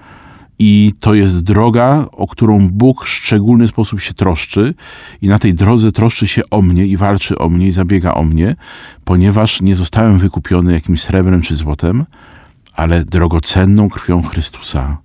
I 0.60 0.94
to 1.00 1.14
jest 1.14 1.40
droga, 1.40 2.06
o 2.12 2.28
którą 2.28 2.70
Bóg 2.70 3.06
w 3.06 3.10
szczególny 3.10 3.68
sposób 3.68 4.02
się 4.02 4.14
troszczy, 4.14 4.74
i 5.22 5.28
na 5.28 5.40
tej 5.40 5.54
drodze 5.54 5.92
troszczy 5.92 6.28
się 6.28 6.42
o 6.52 6.62
mnie 6.62 6.86
i 6.86 6.98
walczy 6.98 7.38
o 7.38 7.50
mnie 7.50 7.68
i 7.68 7.72
zabiega 7.72 8.14
o 8.14 8.24
mnie, 8.24 8.56
ponieważ 9.06 9.62
nie 9.62 9.76
zostałem 9.76 10.20
wykupiony 10.20 10.74
jakimś 10.74 11.02
srebrem 11.02 11.42
czy 11.42 11.56
złotem, 11.56 12.06
ale 12.74 13.06
drogocenną 13.06 13.90
krwią 13.90 14.24
Chrystusa 14.24 14.98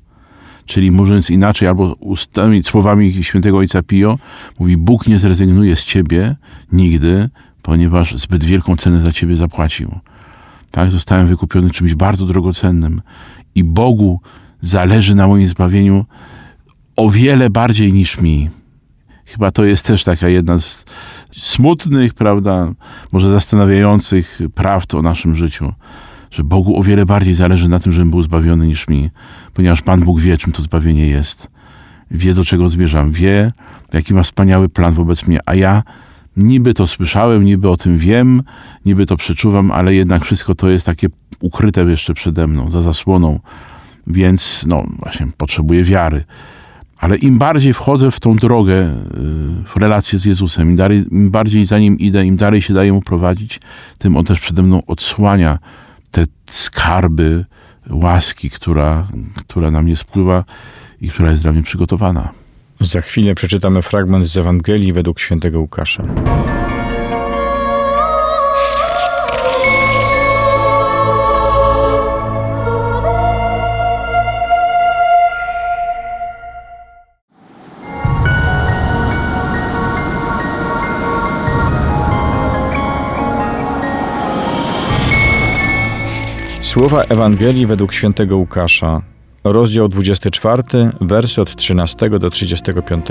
Czyli 0.67 0.91
mówiąc 0.91 1.31
inaczej, 1.31 1.69
albo 1.69 1.95
ustami, 1.95 2.63
słowami 2.63 3.25
świętego 3.25 3.59
ojca 3.59 3.83
Pio, 3.83 4.19
mówi: 4.59 4.77
Bóg 4.77 5.07
nie 5.07 5.19
zrezygnuje 5.19 5.77
z 5.77 5.85
ciebie 5.85 6.37
nigdy, 6.73 7.29
ponieważ 7.63 8.19
zbyt 8.19 8.45
wielką 8.45 8.77
cenę 8.77 9.01
za 9.01 9.13
ciebie 9.13 9.37
zapłacił. 9.37 9.99
Tak, 10.71 10.91
zostałem 10.91 11.27
wykupiony 11.27 11.71
czymś 11.71 11.95
bardzo 11.95 12.27
drogocennym 12.27 13.03
i 13.55 13.65
Bogu 13.65 14.21
zależy 14.63 15.15
na 15.15 15.29
moim 15.29 15.49
zbawieniu 15.49 16.05
o 16.97 17.11
wiele 17.11 17.51
bardziej 17.51 17.93
niż 17.93 18.21
mi. 18.21 18.51
Chyba 19.25 19.51
to 19.51 19.65
jest 19.65 19.87
też 19.87 20.05
taka 20.05 20.29
jedna 20.29 20.61
z 20.61 20.85
smutnych, 21.31 22.15
prawda, 22.15 22.73
może 23.13 23.31
zastanawiających 23.31 24.41
prawd 24.55 24.95
o 24.95 25.03
naszym 25.03 25.37
życiu, 25.37 25.73
że 26.31 26.45
Bogu 26.45 26.79
o 26.79 26.83
wiele 26.83 27.07
bardziej 27.07 27.35
zależy 27.35 27.69
na 27.69 27.79
tym, 27.79 27.93
żebym 27.93 28.11
był 28.11 28.23
zbawiony 28.23 28.67
niż 28.67 28.89
mi, 28.89 29.11
ponieważ 29.57 29.83
Pan 29.83 30.01
Bóg 30.01 30.21
wie, 30.21 30.39
czym 30.39 30.53
to 30.53 30.63
zbawienie 30.63 31.07
jest. 31.07 31.51
Wie, 32.11 32.35
do 32.35 32.45
czego 32.45 32.69
zmierzam, 32.69 33.11
wie, 33.11 33.53
jaki 33.93 34.15
ma 34.15 34.23
wspaniały 34.23 34.69
plan 34.69 34.95
wobec 34.95 35.27
mnie, 35.27 35.41
a 35.47 35.55
ja 35.55 35.83
niby 36.37 36.75
to 36.75 36.87
słyszałem, 36.87 37.45
niby 37.45 37.71
o 37.71 37.77
tym 37.77 37.99
wiem, 37.99 38.43
niby 38.85 39.07
to 39.07 39.17
przeczuwam, 39.17 39.71
ale 39.71 39.95
jednak 39.95 40.25
wszystko 40.25 40.55
to 40.55 40.69
jest 40.69 40.87
takie 40.87 41.09
ukryte 41.41 41.85
jeszcze 41.85 42.15
przede 42.15 42.47
mną, 42.47 42.71
za 42.71 42.83
zasłoną, 42.83 43.41
więc 44.07 44.65
no 44.69 44.85
właśnie 44.99 45.27
potrzebuję 45.37 45.85
wiary. 45.85 46.25
Ale 46.99 47.17
im 47.17 47.39
bardziej 47.39 47.75
wchodzę 47.75 48.11
w 48.11 48.21
tą 48.21 48.37
drogę, 48.37 48.75
y, 48.75 49.69
w 49.69 49.77
relację 49.77 50.19
z 50.19 50.25
Jezusem, 50.25 50.71
im, 50.71 50.77
dalej, 50.77 51.05
im 51.11 51.31
bardziej 51.31 51.67
za 51.67 51.79
nim 51.79 51.99
idę, 51.99 52.27
im 52.27 52.37
dalej 52.37 52.63
się 52.63 52.75
daje 52.75 52.93
mu 52.93 53.03
prowadzić, 53.03 53.61
tym 53.99 54.17
on 54.17 54.25
też 54.25 54.41
przede 54.41 54.63
mną 54.63 54.83
odsłania 54.87 55.59
te 56.11 56.25
skarby 56.47 57.45
łaski, 57.91 58.51
która, 58.51 59.07
która 59.49 59.71
na 59.71 59.83
mnie 59.83 59.97
spływa 59.97 60.45
i 61.01 61.09
która 61.09 61.31
jest 61.31 61.43
dla 61.43 61.53
mnie 61.53 61.63
przygotowana. 61.63 62.29
Za 62.81 63.01
chwilę 63.01 63.35
przeczytamy 63.35 63.83
fragment 63.83 64.27
z 64.27 64.37
Ewangelii 64.37 64.93
według 64.93 65.21
świętego 65.21 65.61
Łukasza. 65.61 66.03
Słowa 86.77 87.03
Ewangelii 87.03 87.67
według 87.67 87.93
świętego 87.93 88.37
Łukasza, 88.37 89.03
rozdział 89.45 89.89
24, 89.89 90.63
wersy 91.01 91.41
od 91.41 91.57
13 91.57 92.11
do 92.11 92.31
35. 92.31 93.07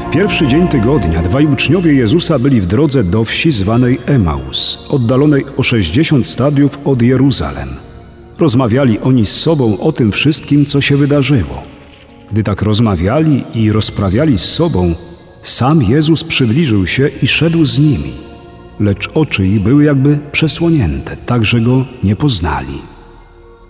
W 0.00 0.10
pierwszy 0.10 0.46
dzień 0.46 0.68
tygodnia 0.68 1.22
dwaj 1.22 1.46
uczniowie 1.46 1.92
Jezusa 1.92 2.38
byli 2.38 2.60
w 2.60 2.66
drodze 2.66 3.04
do 3.04 3.24
wsi 3.24 3.50
zwanej 3.50 3.98
Emaus, 4.06 4.86
oddalonej 4.88 5.44
o 5.56 5.62
60 5.62 6.26
stadiów 6.26 6.78
od 6.84 7.02
Jeruzalem. 7.02 7.68
Rozmawiali 8.38 9.00
oni 9.00 9.26
z 9.26 9.32
sobą 9.40 9.78
o 9.80 9.92
tym 9.92 10.12
wszystkim, 10.12 10.66
co 10.66 10.80
się 10.80 10.96
wydarzyło. 10.96 11.62
Gdy 12.32 12.42
tak 12.42 12.62
rozmawiali 12.62 13.44
i 13.54 13.72
rozprawiali 13.72 14.38
z 14.38 14.44
sobą, 14.44 14.94
sam 15.42 15.82
Jezus 15.82 16.24
przybliżył 16.24 16.86
się 16.86 17.10
i 17.22 17.28
szedł 17.28 17.64
z 17.64 17.78
nimi, 17.78 18.12
lecz 18.80 19.10
oczy 19.14 19.46
ich 19.46 19.60
były 19.60 19.84
jakby 19.84 20.18
przesłonięte, 20.32 21.16
tak 21.16 21.44
że 21.44 21.60
go 21.60 21.84
nie 22.04 22.16
poznali. 22.16 22.78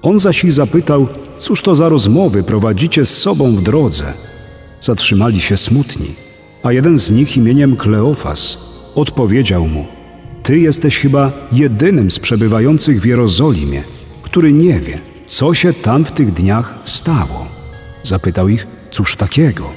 On 0.02 0.18
zaś 0.18 0.44
ich 0.44 0.52
zapytał, 0.52 1.08
cóż 1.38 1.62
to 1.62 1.74
za 1.74 1.88
rozmowy 1.88 2.42
prowadzicie 2.42 3.06
z 3.06 3.18
sobą 3.18 3.56
w 3.56 3.62
drodze? 3.62 4.04
Zatrzymali 4.80 5.40
się 5.40 5.56
smutni, 5.56 6.14
a 6.62 6.72
jeden 6.72 6.98
z 6.98 7.10
nich 7.10 7.36
imieniem 7.36 7.76
Kleofas 7.76 8.58
odpowiedział 8.94 9.68
mu, 9.68 9.86
Ty 10.42 10.58
jesteś 10.58 10.98
chyba 10.98 11.32
jedynym 11.52 12.10
z 12.10 12.18
przebywających 12.18 13.00
w 13.00 13.06
Jerozolimie, 13.06 13.82
który 14.22 14.52
nie 14.52 14.80
wie, 14.80 14.98
co 15.26 15.54
się 15.54 15.72
tam 15.72 16.04
w 16.04 16.12
tych 16.12 16.32
dniach 16.32 16.78
stało. 16.84 17.46
Zapytał 18.02 18.48
ich, 18.48 18.66
cóż 18.90 19.16
takiego? 19.16 19.70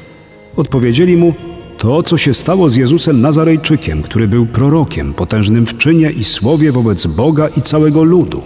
Odpowiedzieli 0.56 1.17
mu, 1.17 1.34
to, 1.78 2.04
co 2.04 2.18
się 2.18 2.34
stało 2.34 2.70
z 2.70 2.76
Jezusem 2.76 3.22
Nazarejczykiem, 3.22 4.02
który 4.02 4.28
był 4.28 4.46
prorokiem, 4.46 5.14
potężnym 5.14 5.66
w 5.66 5.78
czynie 5.78 6.12
i 6.12 6.24
słowie 6.24 6.72
wobec 6.72 7.08
Boga 7.08 7.48
i 7.58 7.62
całego 7.62 8.04
ludu, 8.04 8.42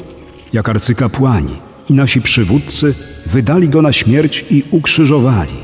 jak 0.54 0.70
arcykapłani 0.70 1.56
i 1.90 1.94
nasi 1.94 2.22
przywódcy 2.22 2.96
wydali 3.26 3.70
go 3.70 3.82
na 3.82 3.94
śmierć 3.94 4.46
i 4.50 4.64
ukrzyżowali, 4.72 5.56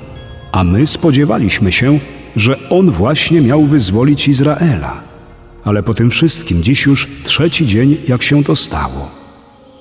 a 0.52 0.64
my 0.64 0.88
spodziewaliśmy 0.88 1.72
się, 1.72 2.00
że 2.36 2.70
on 2.70 2.92
właśnie 2.92 3.42
miał 3.42 3.66
wyzwolić 3.66 4.28
Izraela. 4.28 5.04
Ale 5.64 5.84
po 5.84 5.94
tym 5.94 6.10
wszystkim 6.10 6.64
dziś 6.64 6.86
już 6.86 7.08
trzeci 7.24 7.66
dzień, 7.66 7.98
jak 8.08 8.24
się 8.24 8.44
to 8.44 8.56
stało. 8.56 9.12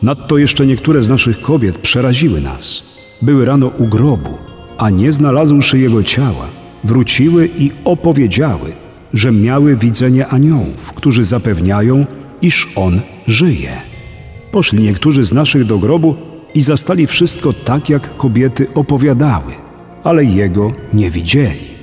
Nadto 0.02 0.38
jeszcze 0.38 0.66
niektóre 0.66 1.02
z 1.02 1.08
naszych 1.08 1.40
kobiet 1.40 1.78
przeraziły 1.78 2.40
nas. 2.40 2.82
Były 3.22 3.44
rano 3.44 3.66
u 3.66 3.86
grobu, 3.86 4.38
a 4.78 4.90
nie 4.90 5.12
znalazłszy 5.12 5.78
jego 5.78 6.02
ciała, 6.02 6.48
wróciły 6.84 7.48
i 7.58 7.70
opowiedziały, 7.84 8.72
że 9.14 9.32
miały 9.32 9.76
widzenie 9.76 10.26
aniołów, 10.26 10.92
którzy 10.94 11.24
zapewniają, 11.24 12.06
iż 12.42 12.68
on 12.76 13.00
żyje. 13.26 13.70
Poszli 14.50 14.82
niektórzy 14.82 15.24
z 15.24 15.32
naszych 15.32 15.64
do 15.64 15.78
grobu 15.78 16.16
i 16.54 16.62
zastali 16.62 17.06
wszystko 17.06 17.52
tak, 17.52 17.88
jak 17.88 18.16
kobiety 18.16 18.66
opowiadały, 18.74 19.52
ale 20.04 20.24
jego 20.24 20.72
nie 20.92 21.10
widzieli. 21.10 21.74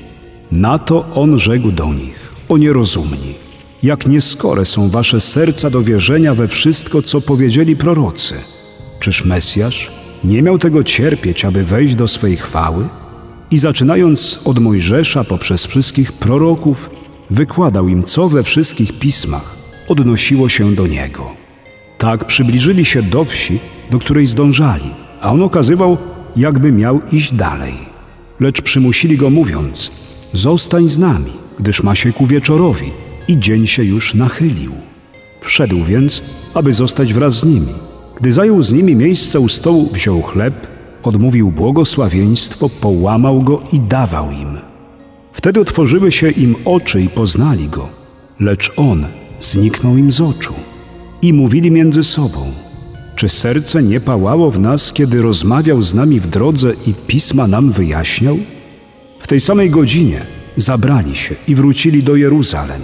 Na 0.51 0.79
to 0.79 1.09
on 1.15 1.39
rzekł 1.39 1.71
do 1.71 1.93
nich: 1.93 2.33
O 2.49 2.57
nierozumni, 2.57 3.33
jak 3.83 4.07
nieskore 4.07 4.65
są 4.65 4.89
wasze 4.89 5.21
serca 5.21 5.69
do 5.69 5.81
wierzenia 5.81 6.35
we 6.35 6.47
wszystko, 6.47 7.01
co 7.01 7.21
powiedzieli 7.21 7.75
prorocy. 7.75 8.35
Czyż 8.99 9.25
Mesjasz 9.25 9.91
nie 10.23 10.41
miał 10.41 10.59
tego 10.59 10.83
cierpieć, 10.83 11.45
aby 11.45 11.63
wejść 11.63 11.95
do 11.95 12.07
swej 12.07 12.37
chwały? 12.37 12.87
I 13.51 13.57
zaczynając 13.57 14.41
od 14.45 14.59
Mojżesza 14.59 15.23
poprzez 15.23 15.65
wszystkich 15.65 16.13
proroków, 16.13 16.89
wykładał 17.29 17.87
im, 17.87 18.03
co 18.03 18.29
we 18.29 18.43
wszystkich 18.43 18.99
pismach 18.99 19.55
odnosiło 19.87 20.49
się 20.49 20.75
do 20.75 20.87
niego. 20.87 21.35
Tak 21.97 22.25
przybliżyli 22.25 22.85
się 22.85 23.03
do 23.03 23.25
wsi, 23.25 23.59
do 23.89 23.99
której 23.99 24.27
zdążali, 24.27 24.89
a 25.21 25.31
on 25.31 25.43
okazywał, 25.43 25.97
jakby 26.35 26.71
miał 26.71 27.01
iść 27.11 27.33
dalej. 27.33 27.73
Lecz 28.39 28.61
przymusili 28.61 29.17
go 29.17 29.29
mówiąc: 29.29 29.91
Zostań 30.33 30.89
z 30.89 30.97
nami, 30.97 31.31
gdyż 31.59 31.83
ma 31.83 31.95
się 31.95 32.13
ku 32.13 32.27
wieczorowi 32.27 32.91
i 33.27 33.39
dzień 33.39 33.67
się 33.67 33.83
już 33.83 34.13
nachylił. 34.13 34.71
Wszedł 35.41 35.83
więc, 35.83 36.21
aby 36.53 36.73
zostać 36.73 37.13
wraz 37.13 37.33
z 37.33 37.45
nimi. 37.45 37.73
Gdy 38.15 38.33
zajął 38.33 38.63
z 38.63 38.73
nimi 38.73 38.95
miejsce 38.95 39.39
u 39.39 39.49
stołu, 39.49 39.89
wziął 39.93 40.21
chleb, 40.21 40.70
odmówił 41.03 41.51
błogosławieństwo, 41.51 42.69
połamał 42.69 43.41
go 43.41 43.61
i 43.71 43.79
dawał 43.79 44.31
im. 44.31 44.57
Wtedy 45.33 45.59
otworzyły 45.59 46.11
się 46.11 46.29
im 46.29 46.55
oczy 46.65 47.01
i 47.01 47.09
poznali 47.09 47.69
go, 47.69 47.89
lecz 48.39 48.71
on 48.77 49.05
zniknął 49.39 49.97
im 49.97 50.11
z 50.11 50.21
oczu. 50.21 50.53
I 51.21 51.33
mówili 51.33 51.71
między 51.71 52.03
sobą: 52.03 52.51
Czy 53.15 53.29
serce 53.29 53.83
nie 53.83 53.99
pałało 53.99 54.51
w 54.51 54.59
nas, 54.59 54.93
kiedy 54.93 55.21
rozmawiał 55.21 55.83
z 55.83 55.93
nami 55.93 56.19
w 56.19 56.27
drodze 56.27 56.71
i 56.87 56.93
pisma 57.07 57.47
nam 57.47 57.71
wyjaśniał? 57.71 58.37
W 59.19 59.27
tej 59.27 59.39
samej 59.39 59.69
godzinie 59.69 60.25
zabrali 60.57 61.15
się 61.15 61.35
i 61.47 61.55
wrócili 61.55 62.03
do 62.03 62.15
Jeruzalem. 62.15 62.81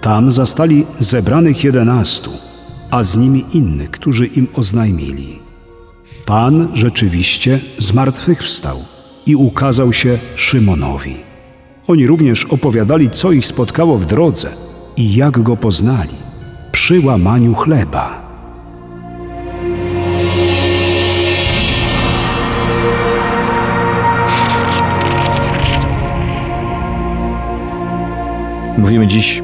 Tam 0.00 0.32
zastali 0.32 0.86
zebranych 0.98 1.64
jedenastu, 1.64 2.30
a 2.90 3.04
z 3.04 3.16
nimi 3.16 3.44
innych, 3.54 3.90
którzy 3.90 4.26
im 4.26 4.46
oznajmili. 4.54 5.47
Pan 6.28 6.68
rzeczywiście 6.74 7.60
zmartwychwstał 7.78 8.78
i 9.26 9.36
ukazał 9.36 9.92
się 9.92 10.18
Szymonowi. 10.36 11.16
Oni 11.86 12.06
również 12.06 12.44
opowiadali, 12.44 13.10
co 13.10 13.32
ich 13.32 13.46
spotkało 13.46 13.98
w 13.98 14.06
drodze 14.06 14.50
i 14.96 15.14
jak 15.14 15.42
go 15.42 15.56
poznali 15.56 16.14
przy 16.72 17.00
łamaniu 17.00 17.54
chleba. 17.54 18.22
Mówimy 28.78 29.06
dziś 29.06 29.42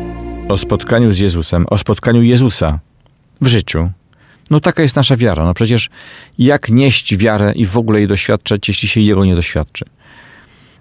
o 0.49 0.57
spotkaniu 0.57 1.13
z 1.13 1.19
Jezusem, 1.19 1.67
o 1.67 1.79
spotkaniu 1.79 2.23
Jezusa 2.23 2.79
w 3.41 3.47
życiu. 3.47 3.91
No 4.51 4.61
taka 4.61 4.83
jest 4.83 4.97
nasza 4.97 5.17
wiara. 5.17 5.45
No 5.45 5.55
przecież 5.55 5.91
jak 6.39 6.71
nieść 6.71 7.17
wiarę 7.17 7.53
i 7.57 7.67
w 7.67 7.79
ogóle 7.79 7.99
jej 7.99 8.09
doświadczać, 8.09 8.69
jeśli 8.69 8.89
się 8.89 9.01
jego 9.01 9.25
nie 9.25 9.35
doświadczy? 9.35 9.85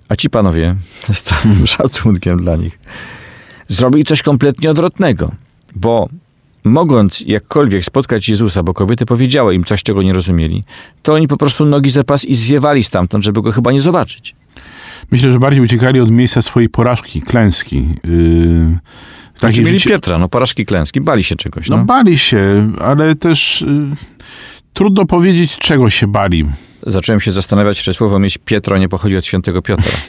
A 0.09 0.15
ci 0.15 0.29
panowie, 0.29 0.75
z 1.13 1.23
całym 1.23 1.67
szacunkiem 1.67 2.37
dla 2.37 2.55
nich, 2.55 2.79
zrobili 3.67 4.05
coś 4.05 4.21
kompletnie 4.21 4.71
odwrotnego, 4.71 5.31
bo 5.75 6.09
mogąc 6.63 7.23
jakkolwiek 7.27 7.85
spotkać 7.85 8.29
Jezusa, 8.29 8.63
bo 8.63 8.73
kobiety 8.73 9.05
powiedziały 9.05 9.55
im 9.55 9.63
coś, 9.63 9.83
czego 9.83 10.03
nie 10.03 10.13
rozumieli, 10.13 10.63
to 11.01 11.13
oni 11.13 11.27
po 11.27 11.37
prostu 11.37 11.65
nogi 11.65 11.89
za 11.89 12.03
pas 12.03 12.25
i 12.25 12.35
zwiewali 12.35 12.83
stamtąd, 12.83 13.23
żeby 13.23 13.41
go 13.41 13.51
chyba 13.51 13.71
nie 13.71 13.81
zobaczyć. 13.81 14.35
Myślę, 15.11 15.31
że 15.31 15.39
bardziej 15.39 15.63
uciekali 15.63 15.99
od 15.99 16.11
miejsca 16.11 16.41
swojej 16.41 16.69
porażki, 16.69 17.21
klęski. 17.21 17.85
Yy, 18.03 18.79
Takie 19.39 19.61
mieli 19.61 19.79
życie- 19.79 19.89
Piotra, 19.89 20.17
no 20.17 20.29
porażki, 20.29 20.65
klęski, 20.65 21.01
bali 21.01 21.23
się 21.23 21.35
czegoś. 21.35 21.69
No 21.69 21.77
No. 21.77 21.85
bali 21.85 22.17
się, 22.17 22.71
ale 22.81 23.15
też 23.15 23.61
y, 23.61 23.65
trudno 24.73 25.05
powiedzieć, 25.05 25.57
czego 25.57 25.89
się 25.89 26.07
bali. 26.07 26.45
Zacząłem 26.87 27.19
się 27.21 27.31
zastanawiać, 27.31 27.83
czy 27.83 27.93
słowo 27.93 28.19
mieć 28.19 28.37
Pietro 28.37 28.77
nie 28.77 28.89
pochodzi 28.89 29.17
od 29.17 29.25
świętego 29.25 29.61
Piotra. 29.61 29.91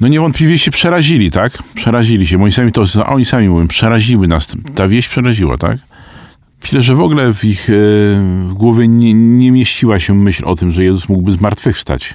No 0.00 0.08
niewątpliwie 0.08 0.58
się 0.58 0.70
przerazili, 0.70 1.30
tak? 1.30 1.62
Przerazili 1.74 2.26
się. 2.26 2.42
Oni 2.42 2.52
sami 2.52 2.72
to, 2.72 2.84
oni 3.06 3.24
sami 3.24 3.48
mówią, 3.48 3.68
przeraziły 3.68 4.28
nas. 4.28 4.48
Ta 4.74 4.88
wieść 4.88 5.08
przeraziła, 5.08 5.58
tak? 5.58 5.78
Myślę, 6.62 6.82
że 6.82 6.94
w 6.94 7.00
ogóle 7.00 7.34
w 7.34 7.44
ich 7.44 7.70
e, 7.70 7.72
w 8.48 8.52
głowie 8.54 8.88
nie, 8.88 9.14
nie 9.14 9.52
mieściła 9.52 10.00
się 10.00 10.14
myśl 10.14 10.42
o 10.46 10.56
tym, 10.56 10.72
że 10.72 10.84
Jezus 10.84 11.08
mógłby 11.08 11.32
zmartwychwstać. 11.32 12.14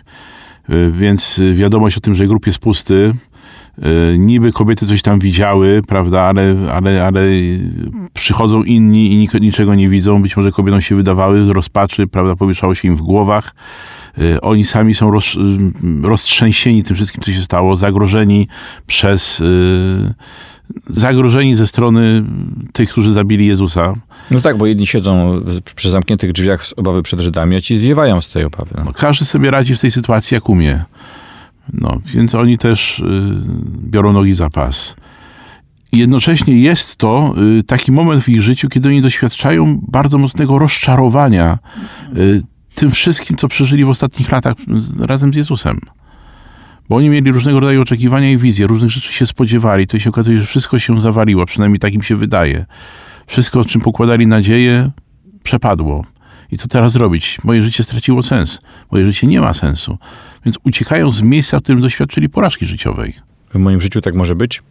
E, 0.69 0.91
Więc 0.91 1.39
e, 1.39 1.53
wiadomość 1.53 1.97
o 1.97 1.99
tym, 2.01 2.15
że 2.15 2.27
grób 2.27 2.47
jest 2.47 2.59
pusty, 2.59 3.13
niby 4.17 4.51
kobiety 4.51 4.87
coś 4.87 5.01
tam 5.01 5.19
widziały, 5.19 5.81
prawda, 5.87 6.21
ale, 6.21 6.55
ale, 6.71 7.05
ale 7.05 7.21
przychodzą 8.13 8.63
inni 8.63 9.13
i 9.13 9.27
nik- 9.27 9.41
niczego 9.41 9.75
nie 9.75 9.89
widzą. 9.89 10.21
Być 10.21 10.37
może 10.37 10.51
kobietom 10.51 10.81
się 10.81 10.95
wydawały 10.95 11.45
z 11.45 11.49
rozpaczy, 11.49 12.07
prawda, 12.07 12.35
pomieszało 12.35 12.75
się 12.75 12.87
im 12.87 12.95
w 12.95 13.01
głowach. 13.01 13.55
E, 14.17 14.41
Oni 14.41 14.65
sami 14.65 14.93
są 14.93 15.11
roz, 15.11 15.37
roztrzęsieni 16.03 16.83
tym 16.83 16.95
wszystkim, 16.95 17.21
co 17.21 17.31
się 17.31 17.41
stało, 17.41 17.75
zagrożeni 17.77 18.47
przez... 18.87 19.43
Zagrożeni 20.87 21.55
ze 21.55 21.67
strony 21.67 22.23
tych, 22.73 22.89
którzy 22.89 23.13
zabili 23.13 23.45
Jezusa. 23.45 23.93
No 24.31 24.41
tak, 24.41 24.57
bo 24.57 24.65
jedni 24.65 24.87
siedzą 24.87 25.41
przy 25.75 25.89
zamkniętych 25.91 26.31
drzwiach 26.31 26.65
z 26.65 26.73
obawy 26.77 27.03
przed 27.03 27.19
Żydami, 27.19 27.55
a 27.55 27.61
ci 27.61 27.77
zwiewają 27.77 28.21
z 28.21 28.29
tej 28.29 28.43
obawy. 28.45 28.71
No, 28.85 28.91
każdy 28.93 29.25
sobie 29.25 29.51
radzi 29.51 29.75
w 29.75 29.79
tej 29.79 29.91
sytuacji 29.91 30.35
jak 30.35 30.49
umie. 30.49 30.83
No, 31.73 32.01
więc 32.05 32.35
oni 32.35 32.57
też 32.57 32.99
y, 32.99 33.03
biorą 33.83 34.13
nogi 34.13 34.33
za 34.33 34.49
pas. 34.49 34.95
Jednocześnie 35.91 36.57
jest 36.57 36.95
to 36.95 37.33
y, 37.59 37.63
taki 37.63 37.91
moment 37.91 38.23
w 38.23 38.29
ich 38.29 38.41
życiu, 38.41 38.69
kiedy 38.69 38.89
oni 38.89 39.01
doświadczają 39.01 39.79
bardzo 39.87 40.17
mocnego 40.17 40.59
rozczarowania 40.59 41.59
y, 42.17 42.41
tym 42.75 42.91
wszystkim, 42.91 43.37
co 43.37 43.47
przeżyli 43.47 43.85
w 43.85 43.89
ostatnich 43.89 44.31
latach 44.31 44.55
razem 44.99 45.33
z 45.33 45.35
Jezusem. 45.35 45.79
Bo 46.89 46.95
oni 46.95 47.09
mieli 47.09 47.31
różnego 47.31 47.59
rodzaju 47.59 47.81
oczekiwania 47.81 48.31
i 48.31 48.37
wizje, 48.37 48.67
różnych 48.67 48.89
rzeczy 48.89 49.13
się 49.13 49.25
spodziewali. 49.25 49.87
To 49.87 49.99
się 49.99 50.09
okazuje, 50.09 50.37
że 50.37 50.45
wszystko 50.45 50.79
się 50.79 51.01
zawaliło, 51.01 51.45
przynajmniej 51.45 51.79
tak 51.79 51.93
im 51.93 52.01
się 52.01 52.15
wydaje. 52.15 52.65
Wszystko, 53.27 53.59
o 53.59 53.65
czym 53.65 53.81
pokładali 53.81 54.27
nadzieję, 54.27 54.91
przepadło. 55.43 56.05
I 56.51 56.57
co 56.57 56.67
teraz 56.67 56.95
robić? 56.95 57.37
Moje 57.43 57.63
życie 57.63 57.83
straciło 57.83 58.23
sens. 58.23 58.59
Moje 58.91 59.05
życie 59.07 59.27
nie 59.27 59.41
ma 59.41 59.53
sensu. 59.53 59.97
Więc 60.45 60.57
uciekają 60.63 61.11
z 61.11 61.21
miejsca, 61.21 61.59
w 61.59 61.63
którym 61.63 61.81
doświadczyli 61.81 62.29
porażki 62.29 62.65
życiowej. 62.65 63.13
W 63.53 63.57
moim 63.57 63.81
życiu 63.81 64.01
tak 64.01 64.15
może 64.15 64.35
być. 64.35 64.63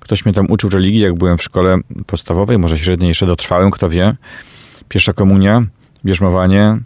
Ktoś 0.00 0.24
mnie 0.24 0.34
tam 0.34 0.46
uczył 0.50 0.70
religii, 0.70 1.00
jak 1.00 1.14
byłem 1.14 1.38
w 1.38 1.42
szkole 1.42 1.78
podstawowej, 2.06 2.58
może 2.58 2.78
średniej 2.78 3.08
jeszcze 3.08 3.26
dotrwałem, 3.26 3.70
kto 3.70 3.88
wie. 3.88 4.16
Pierwsza 4.88 5.12
komunia, 5.12 5.62
bierzmowanie. 6.04 6.78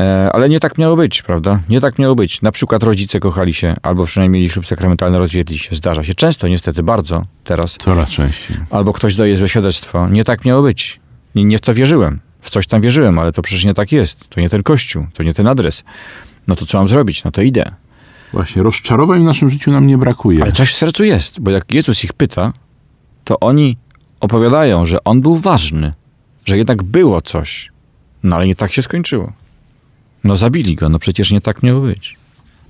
E, 0.00 0.30
ale 0.32 0.48
nie 0.48 0.60
tak 0.60 0.78
miało 0.78 0.96
być, 0.96 1.22
prawda? 1.22 1.60
Nie 1.68 1.80
tak 1.80 1.98
miało 1.98 2.14
być. 2.14 2.42
Na 2.42 2.52
przykład 2.52 2.82
rodzice 2.82 3.20
kochali 3.20 3.54
się, 3.54 3.76
albo 3.82 4.06
przynajmniej 4.06 4.40
mieli 4.40 4.52
ślub 4.52 4.66
sakramentalny, 4.66 5.18
rozwiedli 5.18 5.58
się. 5.58 5.76
Zdarza 5.76 6.04
się 6.04 6.14
często, 6.14 6.48
niestety 6.48 6.82
bardzo 6.82 7.26
teraz. 7.44 7.76
Coraz 7.76 8.10
częściej. 8.10 8.56
Albo 8.70 8.92
ktoś 8.92 9.14
daje 9.14 9.36
złe 9.36 9.48
świadectwo. 9.48 10.08
Nie 10.08 10.24
tak 10.24 10.44
miało 10.44 10.62
być. 10.62 11.00
Nie, 11.34 11.44
nie 11.44 11.58
w 11.58 11.60
to 11.60 11.74
wierzyłem. 11.74 12.20
W 12.40 12.50
coś 12.50 12.66
tam 12.66 12.80
wierzyłem, 12.80 13.18
ale 13.18 13.32
to 13.32 13.42
przecież 13.42 13.64
nie 13.64 13.74
tak 13.74 13.92
jest. 13.92 14.28
To 14.28 14.40
nie 14.40 14.48
ten 14.48 14.62
kościół, 14.62 15.06
to 15.14 15.22
nie 15.22 15.34
ten 15.34 15.46
adres. 15.46 15.84
No 16.46 16.56
to 16.56 16.66
co 16.66 16.78
mam 16.78 16.88
zrobić? 16.88 17.24
No 17.24 17.30
to 17.30 17.42
idę. 17.42 17.70
Właśnie, 18.32 18.62
rozczarowań 18.62 19.20
w 19.20 19.24
naszym 19.24 19.50
życiu 19.50 19.70
nam 19.70 19.86
nie 19.86 19.98
brakuje. 19.98 20.42
Ale 20.42 20.52
coś 20.52 20.70
w 20.70 20.74
sercu 20.74 21.04
jest, 21.04 21.40
bo 21.40 21.50
jak 21.50 21.74
Jezus 21.74 22.04
ich 22.04 22.12
pyta, 22.12 22.52
to 23.24 23.40
oni 23.40 23.76
opowiadają, 24.20 24.86
że 24.86 25.04
on 25.04 25.20
był 25.20 25.36
ważny, 25.36 25.92
że 26.44 26.58
jednak 26.58 26.82
było 26.82 27.20
coś. 27.20 27.72
No 28.22 28.36
ale 28.36 28.46
nie 28.46 28.54
tak 28.54 28.72
się 28.72 28.82
skończyło. 28.82 29.32
No 30.24 30.36
zabili 30.36 30.76
go, 30.76 30.88
no 30.88 30.98
przecież 30.98 31.32
nie 31.32 31.40
tak 31.40 31.62
miało 31.62 31.80
być. 31.80 32.16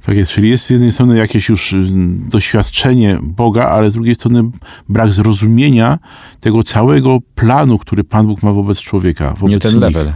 Tak 0.06 0.16
jest, 0.16 0.30
czyli 0.30 0.48
jest 0.50 0.66
z 0.66 0.70
jednej 0.70 0.92
strony 0.92 1.16
jakieś 1.16 1.48
już 1.48 1.72
y, 1.72 1.82
doświadczenie 2.28 3.18
Boga, 3.22 3.64
ale 3.68 3.90
z 3.90 3.92
drugiej 3.94 4.14
strony 4.14 4.42
brak 4.88 5.12
zrozumienia 5.12 5.98
tego 6.40 6.62
całego 6.62 7.18
planu, 7.34 7.78
który 7.78 8.04
Pan 8.04 8.26
Bóg 8.26 8.42
ma 8.42 8.52
wobec 8.52 8.78
człowieka. 8.78 9.34
Wobec 9.38 9.50
Nie 9.50 9.60
ten 9.60 9.72
nich. 9.72 9.80
level. 9.82 10.12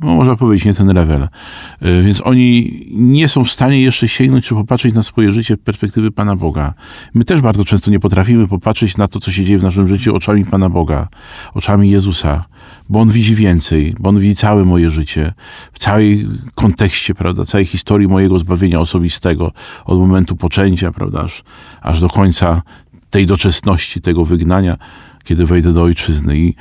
No, 0.00 0.14
można 0.14 0.36
powiedzieć, 0.36 0.64
nie 0.64 0.74
ten 0.74 0.94
level. 0.94 1.22
Y, 1.22 2.02
Więc 2.02 2.20
oni 2.24 2.80
nie 2.90 3.28
są 3.28 3.44
w 3.44 3.50
stanie 3.50 3.80
jeszcze 3.80 4.08
sięgnąć 4.08 4.44
czy 4.44 4.54
popatrzeć 4.54 4.94
na 4.94 5.02
swoje 5.02 5.32
życie 5.32 5.54
z 5.54 5.58
perspektywy 5.58 6.10
Pana 6.10 6.36
Boga. 6.36 6.74
My 7.14 7.24
też 7.24 7.40
bardzo 7.40 7.64
często 7.64 7.90
nie 7.90 8.00
potrafimy 8.00 8.48
popatrzeć 8.48 8.96
na 8.96 9.08
to, 9.08 9.20
co 9.20 9.32
się 9.32 9.44
dzieje 9.44 9.58
w 9.58 9.62
naszym 9.62 9.88
życiu 9.88 10.14
oczami 10.14 10.44
Pana 10.44 10.68
Boga, 10.68 11.08
oczami 11.54 11.90
Jezusa, 11.90 12.44
bo 12.88 13.00
On 13.00 13.08
widzi 13.08 13.34
więcej, 13.34 13.94
bo 14.00 14.08
On 14.08 14.20
widzi 14.20 14.36
całe 14.36 14.64
moje 14.64 14.90
życie, 14.90 15.32
w 15.72 15.78
całej 15.78 16.26
kontekście, 16.54 17.14
prawda, 17.14 17.44
całej 17.44 17.66
historii 17.66 18.08
mojego 18.08 18.38
zbawienia 18.38 18.80
osobistego, 18.80 19.52
od 19.84 19.98
momentu 19.98 20.36
poczęcia, 20.36 20.92
prawda, 20.92 21.20
aż, 21.20 21.44
aż 21.80 22.00
do 22.00 22.08
końca 22.08 22.62
tej 23.10 23.26
doczesności, 23.26 24.00
tego 24.00 24.24
wygnania, 24.24 24.76
kiedy 25.24 25.46
wejdę 25.46 25.72
do 25.72 25.82
ojczyzny. 25.82 26.38
I 26.38 26.54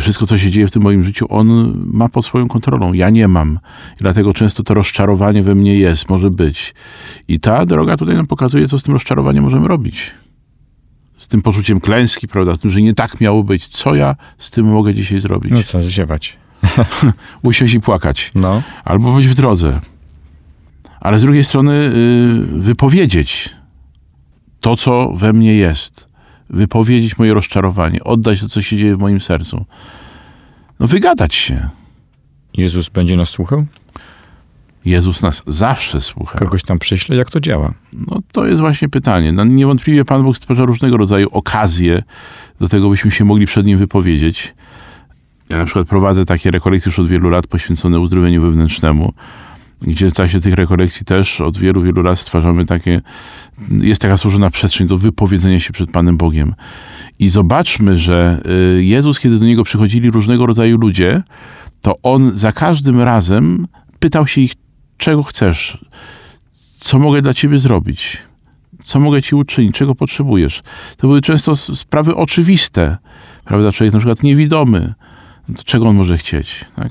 wszystko, 0.00 0.26
co 0.26 0.38
się 0.38 0.50
dzieje 0.50 0.68
w 0.68 0.70
tym 0.70 0.82
moim 0.82 1.04
życiu, 1.04 1.26
on 1.28 1.72
ma 1.92 2.08
pod 2.08 2.24
swoją 2.24 2.48
kontrolą. 2.48 2.92
Ja 2.92 3.10
nie 3.10 3.28
mam. 3.28 3.58
I 3.94 3.98
dlatego 3.98 4.34
często 4.34 4.62
to 4.62 4.74
rozczarowanie 4.74 5.42
we 5.42 5.54
mnie 5.54 5.78
jest, 5.78 6.08
może 6.08 6.30
być. 6.30 6.74
I 7.28 7.40
ta 7.40 7.66
droga 7.66 7.96
tutaj 7.96 8.16
nam 8.16 8.26
pokazuje, 8.26 8.68
co 8.68 8.78
z 8.78 8.82
tym 8.82 8.94
rozczarowaniem 8.94 9.44
możemy 9.44 9.68
robić. 9.68 10.10
Z 11.16 11.28
tym 11.28 11.42
poczuciem 11.42 11.80
klęski, 11.80 12.28
prawda? 12.28 12.56
Z 12.56 12.60
tym, 12.60 12.70
że 12.70 12.82
nie 12.82 12.94
tak 12.94 13.20
miało 13.20 13.44
być. 13.44 13.68
Co 13.68 13.94
ja 13.94 14.16
z 14.38 14.50
tym 14.50 14.66
mogę 14.66 14.94
dzisiaj 14.94 15.20
zrobić? 15.20 15.52
No 15.52 15.62
co, 15.62 15.82
zsiewać. 15.82 16.36
Usiąść 17.42 17.74
i 17.74 17.80
płakać. 17.80 18.30
No. 18.34 18.62
Albo 18.84 19.12
być 19.12 19.28
w 19.28 19.34
drodze. 19.34 19.80
Ale 21.00 21.18
z 21.18 21.22
drugiej 21.22 21.44
strony 21.44 21.72
y, 21.72 22.60
wypowiedzieć 22.60 23.50
to, 24.60 24.76
co 24.76 25.12
we 25.14 25.32
mnie 25.32 25.54
jest. 25.54 26.05
Wypowiedzieć 26.50 27.18
moje 27.18 27.34
rozczarowanie. 27.34 28.04
Oddać 28.04 28.40
to, 28.40 28.48
co 28.48 28.62
się 28.62 28.76
dzieje 28.76 28.96
w 28.96 29.00
moim 29.00 29.20
sercu. 29.20 29.64
No 30.80 30.86
wygadać 30.86 31.34
się. 31.34 31.68
Jezus 32.54 32.88
będzie 32.88 33.16
nas 33.16 33.28
słuchał? 33.28 33.66
Jezus 34.84 35.22
nas 35.22 35.42
zawsze 35.46 36.00
słucha. 36.00 36.38
Kogoś 36.38 36.62
tam 36.62 36.78
przyśle? 36.78 37.16
Jak 37.16 37.30
to 37.30 37.40
działa? 37.40 37.74
No 37.92 38.20
to 38.32 38.46
jest 38.46 38.60
właśnie 38.60 38.88
pytanie. 38.88 39.32
No, 39.32 39.44
niewątpliwie 39.44 40.04
Pan 40.04 40.22
Bóg 40.22 40.36
stwarza 40.36 40.64
różnego 40.64 40.96
rodzaju 40.96 41.28
okazje 41.30 42.02
do 42.60 42.68
tego, 42.68 42.90
byśmy 42.90 43.10
się 43.10 43.24
mogli 43.24 43.46
przed 43.46 43.66
Nim 43.66 43.78
wypowiedzieć. 43.78 44.54
Ja 45.48 45.58
na 45.58 45.64
przykład 45.64 45.88
prowadzę 45.88 46.24
takie 46.24 46.50
rekolekcje 46.50 46.90
już 46.90 46.98
od 46.98 47.06
wielu 47.06 47.30
lat 47.30 47.46
poświęcone 47.46 48.00
uzdrowieniu 48.00 48.42
wewnętrznemu, 48.42 49.12
gdzie 49.82 50.10
w 50.10 50.14
czasie 50.14 50.40
tych 50.40 50.54
rekolekcji 50.54 51.06
też 51.06 51.40
od 51.40 51.58
wielu, 51.58 51.82
wielu 51.82 52.02
lat 52.02 52.18
stwarzamy 52.18 52.66
takie, 52.66 53.00
jest 53.70 54.02
taka 54.02 54.16
służona 54.16 54.50
przestrzeń 54.50 54.86
do 54.86 54.98
wypowiedzenia 54.98 55.60
się 55.60 55.72
przed 55.72 55.90
Panem 55.90 56.16
Bogiem. 56.16 56.54
I 57.18 57.28
zobaczmy, 57.28 57.98
że 57.98 58.42
y, 58.78 58.84
Jezus, 58.84 59.20
kiedy 59.20 59.38
do 59.38 59.46
Niego 59.46 59.64
przychodzili 59.64 60.10
różnego 60.10 60.46
rodzaju 60.46 60.78
ludzie, 60.78 61.22
to 61.82 61.94
On 62.02 62.38
za 62.38 62.52
każdym 62.52 63.00
razem 63.00 63.66
pytał 63.98 64.26
się 64.26 64.40
ich, 64.40 64.52
czego 64.96 65.22
chcesz, 65.22 65.78
co 66.78 66.98
mogę 66.98 67.22
dla 67.22 67.34
ciebie 67.34 67.58
zrobić, 67.58 68.18
co 68.84 69.00
mogę 69.00 69.22
ci 69.22 69.34
uczynić, 69.34 69.76
czego 69.76 69.94
potrzebujesz. 69.94 70.62
To 70.96 71.06
były 71.06 71.20
często 71.20 71.56
sprawy 71.56 72.14
oczywiste, 72.14 72.96
prawda? 73.44 73.72
Człowiek 73.72 73.92
na 73.92 73.98
przykład 73.98 74.22
niewidomy, 74.22 74.94
to 75.56 75.62
czego 75.64 75.88
on 75.88 75.96
może 75.96 76.18
chcieć, 76.18 76.64
tak? 76.76 76.88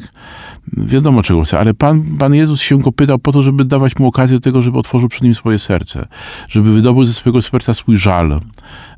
Wiadomo, 0.74 1.24
czego 1.24 1.44
chce, 1.44 1.60
ale 1.60 1.74
Pan, 1.74 2.04
Pan 2.18 2.34
Jezus 2.34 2.62
się 2.62 2.80
go 2.80 2.92
pytał 2.92 3.20
po 3.20 3.32
to, 3.32 3.42
żeby 3.42 3.66
dawać 3.66 4.00
mu 4.00 4.08
okazję 4.08 4.38
do 4.38 4.42
tego, 4.42 4.62
żeby 4.62 4.78
otworzył 4.78 5.10
przed 5.10 5.22
nim 5.22 5.36
swoje 5.36 5.60
serce, 5.60 6.08
żeby 6.50 6.74
wydobył 6.74 7.06
ze 7.06 7.14
swojego 7.14 7.42
serca 7.42 7.74
swój 7.74 7.98
żal, 7.98 8.42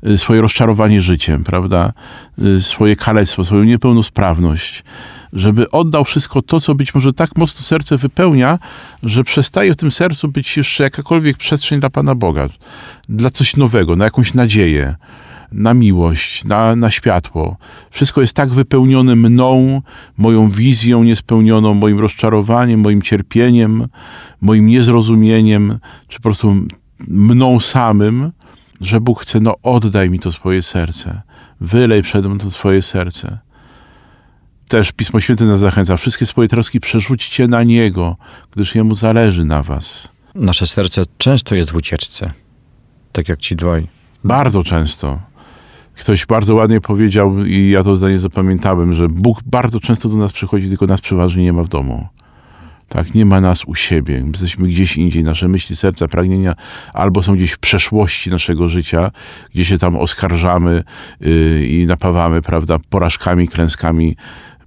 y, 0.07 0.17
swoje 0.17 0.41
rozczarowanie 0.41 1.01
życiem, 1.01 1.43
prawda? 1.43 1.93
Y, 2.41 2.61
Swoje 2.61 2.95
kalectwo, 2.95 3.45
swoją 3.45 3.63
niepełnosprawność, 3.63 4.83
żeby 5.33 5.71
oddał 5.71 6.05
wszystko 6.05 6.41
to, 6.41 6.61
co 6.61 6.75
być 6.75 6.95
może 6.95 7.13
tak 7.13 7.37
mocno 7.37 7.61
serce 7.61 7.97
wypełnia, 7.97 8.59
że 9.03 9.23
przestaje 9.23 9.73
w 9.73 9.77
tym 9.77 9.91
sercu 9.91 10.27
być 10.27 10.57
jeszcze 10.57 10.83
jakakolwiek 10.83 11.37
przestrzeń 11.37 11.79
dla 11.79 11.89
Pana 11.89 12.15
Boga, 12.15 12.47
dla 13.09 13.29
coś 13.29 13.55
nowego, 13.55 13.95
na 13.95 14.05
jakąś 14.05 14.33
nadzieję, 14.33 14.95
na 15.51 15.73
miłość, 15.73 16.45
na, 16.45 16.75
na 16.75 16.91
światło. 16.91 17.57
Wszystko 17.91 18.21
jest 18.21 18.33
tak 18.33 18.49
wypełnione 18.49 19.15
mną, 19.15 19.81
moją 20.17 20.51
wizją 20.51 21.03
niespełnioną, 21.03 21.73
moim 21.73 21.99
rozczarowaniem, 21.99 22.79
moim 22.79 23.01
cierpieniem, 23.01 23.87
moim 24.41 24.67
niezrozumieniem, 24.67 25.79
czy 26.07 26.17
po 26.17 26.23
prostu 26.23 26.55
mną 27.07 27.59
samym, 27.59 28.31
że 28.81 29.01
Bóg 29.01 29.21
chce, 29.21 29.39
no 29.39 29.55
oddaj 29.63 30.09
mi 30.09 30.19
to 30.19 30.31
swoje 30.31 30.61
serce, 30.61 31.21
wylej 31.61 32.03
przede 32.03 32.29
mną 32.29 32.37
to 32.37 32.51
swoje 32.51 32.81
serce. 32.81 33.39
też 34.67 34.91
Pismo 34.91 35.19
Święte 35.19 35.45
nas 35.45 35.59
zachęca. 35.59 35.97
Wszystkie 35.97 36.25
swoje 36.25 36.47
troski 36.47 36.79
przerzućcie 36.79 37.47
na 37.47 37.63
Niego, 37.63 38.17
gdyż 38.51 38.75
Jemu 38.75 38.95
zależy 38.95 39.45
na 39.45 39.63
was. 39.63 40.07
Nasze 40.35 40.67
serce 40.67 41.03
często 41.17 41.55
jest 41.55 41.71
w 41.71 41.75
ucieczce. 41.75 42.31
Tak 43.11 43.29
jak 43.29 43.39
ci 43.39 43.55
dwaj. 43.55 43.87
Bardzo 44.23 44.63
często. 44.63 45.19
Ktoś 45.99 46.25
bardzo 46.25 46.55
ładnie 46.55 46.81
powiedział, 46.81 47.45
i 47.45 47.69
ja 47.69 47.83
to 47.83 47.95
zdanie 47.95 48.19
zapamiętałem, 48.19 48.93
że 48.93 49.07
Bóg 49.09 49.39
bardzo 49.45 49.79
często 49.79 50.09
do 50.09 50.17
nas 50.17 50.31
przychodzi, 50.31 50.67
tylko 50.67 50.85
nas 50.85 51.01
przeważnie 51.01 51.43
nie 51.43 51.53
ma 51.53 51.63
w 51.63 51.67
domu. 51.67 52.07
Tak, 52.89 53.13
nie 53.13 53.25
ma 53.25 53.41
nas 53.41 53.65
u 53.65 53.75
siebie. 53.75 54.21
My 54.23 54.31
Jesteśmy 54.31 54.67
gdzieś 54.67 54.97
indziej. 54.97 55.23
Nasze 55.23 55.47
myśli, 55.47 55.75
serca, 55.75 56.07
pragnienia 56.07 56.55
albo 56.93 57.23
są 57.23 57.35
gdzieś 57.35 57.51
w 57.51 57.59
przeszłości 57.59 58.29
naszego 58.29 58.69
życia, 58.69 59.11
gdzie 59.53 59.65
się 59.65 59.77
tam 59.77 59.95
oskarżamy 59.95 60.83
yy, 61.19 61.65
i 61.67 61.85
napawamy, 61.85 62.41
prawda, 62.41 62.77
porażkami, 62.89 63.47
klęskami 63.47 64.15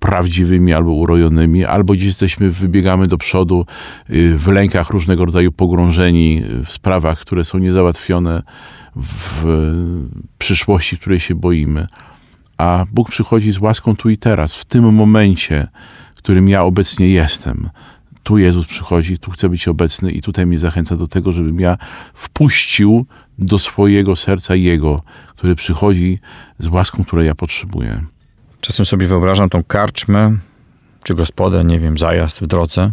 prawdziwymi 0.01 0.73
albo 0.73 0.93
urojonymi, 0.93 1.65
albo 1.65 1.93
gdzieś 1.93 2.07
jesteśmy, 2.07 2.51
wybiegamy 2.51 3.07
do 3.07 3.19
przodu 3.19 3.67
yy, 4.09 4.39
w 4.39 4.49
lękach 4.49 4.91
różnego 4.91 5.25
rodzaju 5.25 5.53
pogrążeni 5.53 6.35
yy, 6.35 6.65
w 6.65 6.73
sprawach, 6.73 7.21
które 7.21 7.45
są 7.45 7.59
niezałatwione 7.59 8.43
w 8.97 9.45
przyszłości, 10.39 10.99
której 10.99 11.21
się 11.21 11.35
boimy. 11.35 11.87
A 12.59 12.85
Bóg 12.93 13.11
przychodzi 13.11 13.53
z 13.53 13.59
łaską 13.59 13.97
tu 13.97 14.11
i 14.11 14.17
teraz, 14.17 14.55
w 14.55 14.65
tym 14.65 14.95
momencie, 14.95 15.69
w 16.15 16.19
którym 16.19 16.49
ja 16.49 16.63
obecnie 16.63 17.09
jestem. 17.09 17.71
Tu 18.23 18.39
Jezus 18.39 18.67
przychodzi, 18.67 19.19
tu 19.19 19.31
chce 19.31 19.49
być 19.49 19.69
obecny 19.69 20.13
i 20.13 20.23
tutaj 20.23 20.47
mnie 20.47 20.59
zachęca 20.59 20.97
do 20.97 21.09
tego, 21.09 21.33
żebym 21.33 21.61
ja 21.61 21.79
wpuścił 22.15 23.07
do 23.39 23.59
swojego 23.59 24.17
serca 24.17 24.55
Jego, 24.55 25.03
który 25.37 25.55
przychodzi 25.55 26.19
z 26.59 26.67
łaską, 26.67 27.05
której 27.05 27.27
ja 27.27 27.35
potrzebuję. 27.35 28.01
Czasem 28.61 28.87
sobie 28.87 29.07
wyobrażam 29.07 29.51
tą 29.51 29.65
karczmę, 29.65 30.37
czy 31.05 31.15
gospodę, 31.15 31.65
nie 31.65 31.81
wiem, 31.81 31.99
zajazd 31.99 32.41
w 32.41 32.47
drodze, 32.47 32.93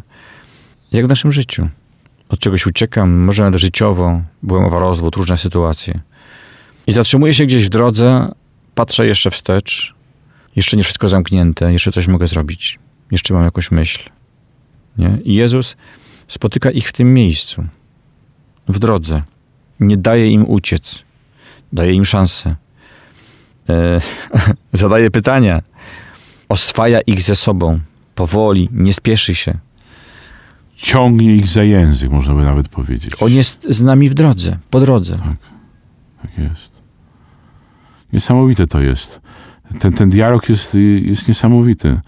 jak 0.91 1.05
w 1.05 1.09
naszym 1.09 1.31
życiu. 1.31 1.69
Od 2.29 2.39
czegoś 2.39 2.65
uciekam, 2.65 3.11
może 3.11 3.43
nawet 3.43 3.61
życiowo, 3.61 4.21
byłem 4.43 4.65
o 4.65 4.79
rozwód, 4.79 5.15
różne 5.15 5.37
sytuacje. 5.37 5.99
I 6.87 6.91
zatrzymuję 6.91 7.33
się 7.33 7.45
gdzieś 7.45 7.65
w 7.65 7.69
drodze, 7.69 8.31
patrzę 8.75 9.07
jeszcze 9.07 9.31
wstecz, 9.31 9.95
jeszcze 10.55 10.77
nie 10.77 10.83
wszystko 10.83 11.07
zamknięte, 11.07 11.73
jeszcze 11.73 11.91
coś 11.91 12.07
mogę 12.07 12.27
zrobić, 12.27 12.79
jeszcze 13.11 13.33
mam 13.33 13.43
jakąś 13.43 13.71
myśl. 13.71 14.09
Nie? 14.97 15.17
I 15.23 15.35
Jezus 15.35 15.77
spotyka 16.27 16.71
ich 16.71 16.89
w 16.89 16.93
tym 16.93 17.13
miejscu, 17.13 17.63
w 18.67 18.79
drodze. 18.79 19.21
Nie 19.79 19.97
daje 19.97 20.31
im 20.31 20.49
uciec, 20.49 21.03
daje 21.73 21.93
im 21.93 22.05
szansę. 22.05 22.55
E, 23.69 24.01
zadaje 24.73 25.11
pytania, 25.11 25.61
oswaja 26.49 26.99
ich 27.01 27.21
ze 27.21 27.35
sobą, 27.35 27.79
powoli, 28.15 28.69
nie 28.71 28.93
spieszy 28.93 29.35
się. 29.35 29.57
Ciągnie 30.75 31.35
ich 31.35 31.47
za 31.47 31.63
język, 31.63 32.11
można 32.11 32.33
by 32.33 32.43
nawet 32.43 32.69
powiedzieć. 32.69 33.13
On 33.19 33.31
jest 33.31 33.67
z 33.69 33.81
nami 33.81 34.09
w 34.09 34.13
drodze, 34.13 34.57
po 34.69 34.79
drodze. 34.79 35.15
Tak 36.21 36.37
jest. 36.37 36.81
Niesamowite 38.13 38.67
to 38.67 38.81
jest. 38.81 39.21
Ten, 39.79 39.93
ten 39.93 40.09
dialog 40.09 40.49
jest, 40.49 40.77
jest 41.01 41.27
niesamowity, 41.27 41.99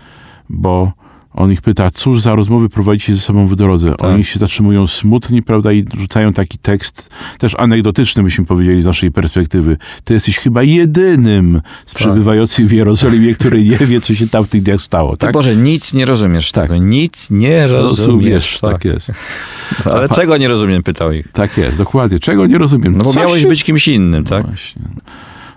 bo 0.50 0.94
on 1.34 1.52
ich 1.52 1.62
pyta, 1.62 1.92
cóż 1.92 2.22
za 2.22 2.36
rozmowy 2.36 2.70
prowadzicie 2.70 3.16
ze 3.16 3.22
sobą 3.22 3.48
w 3.48 3.56
drodze. 3.56 3.90
Tak. 3.90 4.04
Oni 4.04 4.24
się 4.26 4.40
zatrzymują 4.40 4.88
smutni, 4.88 5.42
prawda, 5.44 5.72
i 5.72 5.86
rzucają 5.98 6.34
taki 6.34 6.58
tekst, 6.58 7.10
też 7.38 7.56
anegdotyczny, 7.58 8.24
byśmy 8.24 8.46
powiedzieli 8.46 8.82
z 8.82 8.86
naszej 8.86 9.12
perspektywy. 9.12 9.78
Ty 10.04 10.14
jesteś 10.14 10.38
chyba 10.38 10.64
jedynym 10.64 11.62
z 11.86 11.94
Tak. 11.94 11.96
przebywających 12.00 12.68
w 12.68 12.72
Jerozolimie, 12.72 13.36
który 13.36 13.64
nie 13.64 13.78
wie, 13.78 14.02
co 14.02 14.16
się 14.16 14.28
tam 14.28 14.44
w 14.44 14.48
tych 14.48 14.62
dniach 14.62 14.82
stało. 14.82 15.12
Ty 15.12 15.18
Tak? 15.26 15.34
Boże, 15.34 15.56
nic 15.56 15.94
nie 15.94 16.06
rozumiesz 16.06 16.52
Tak. 16.52 16.68
tego. 16.70 16.84
Nic 16.84 17.28
nie 17.32 17.68
rozumiesz. 17.68 18.00
Rozumiesz, 18.00 18.60
tak 18.62 18.86
jest. 18.86 19.12
Ale 19.94 20.10
czego 20.10 20.38
nie 20.38 20.48
rozumiem, 20.48 20.84
pytał 20.84 21.12
ich. 21.12 21.32
Tak 21.32 21.58
jest, 21.58 21.78
dokładnie. 21.78 22.20
Czego 22.20 22.48
nie 22.48 22.58
rozumiem? 22.58 22.98
No 22.98 23.04
bo 23.04 23.12
Co 23.12 23.20
miałeś 23.20 23.42
się 23.42 23.48
być 23.48 23.64
kimś 23.64 23.88
innym, 23.88 24.24
tak? 24.24 24.48
Właśnie. 24.48 24.82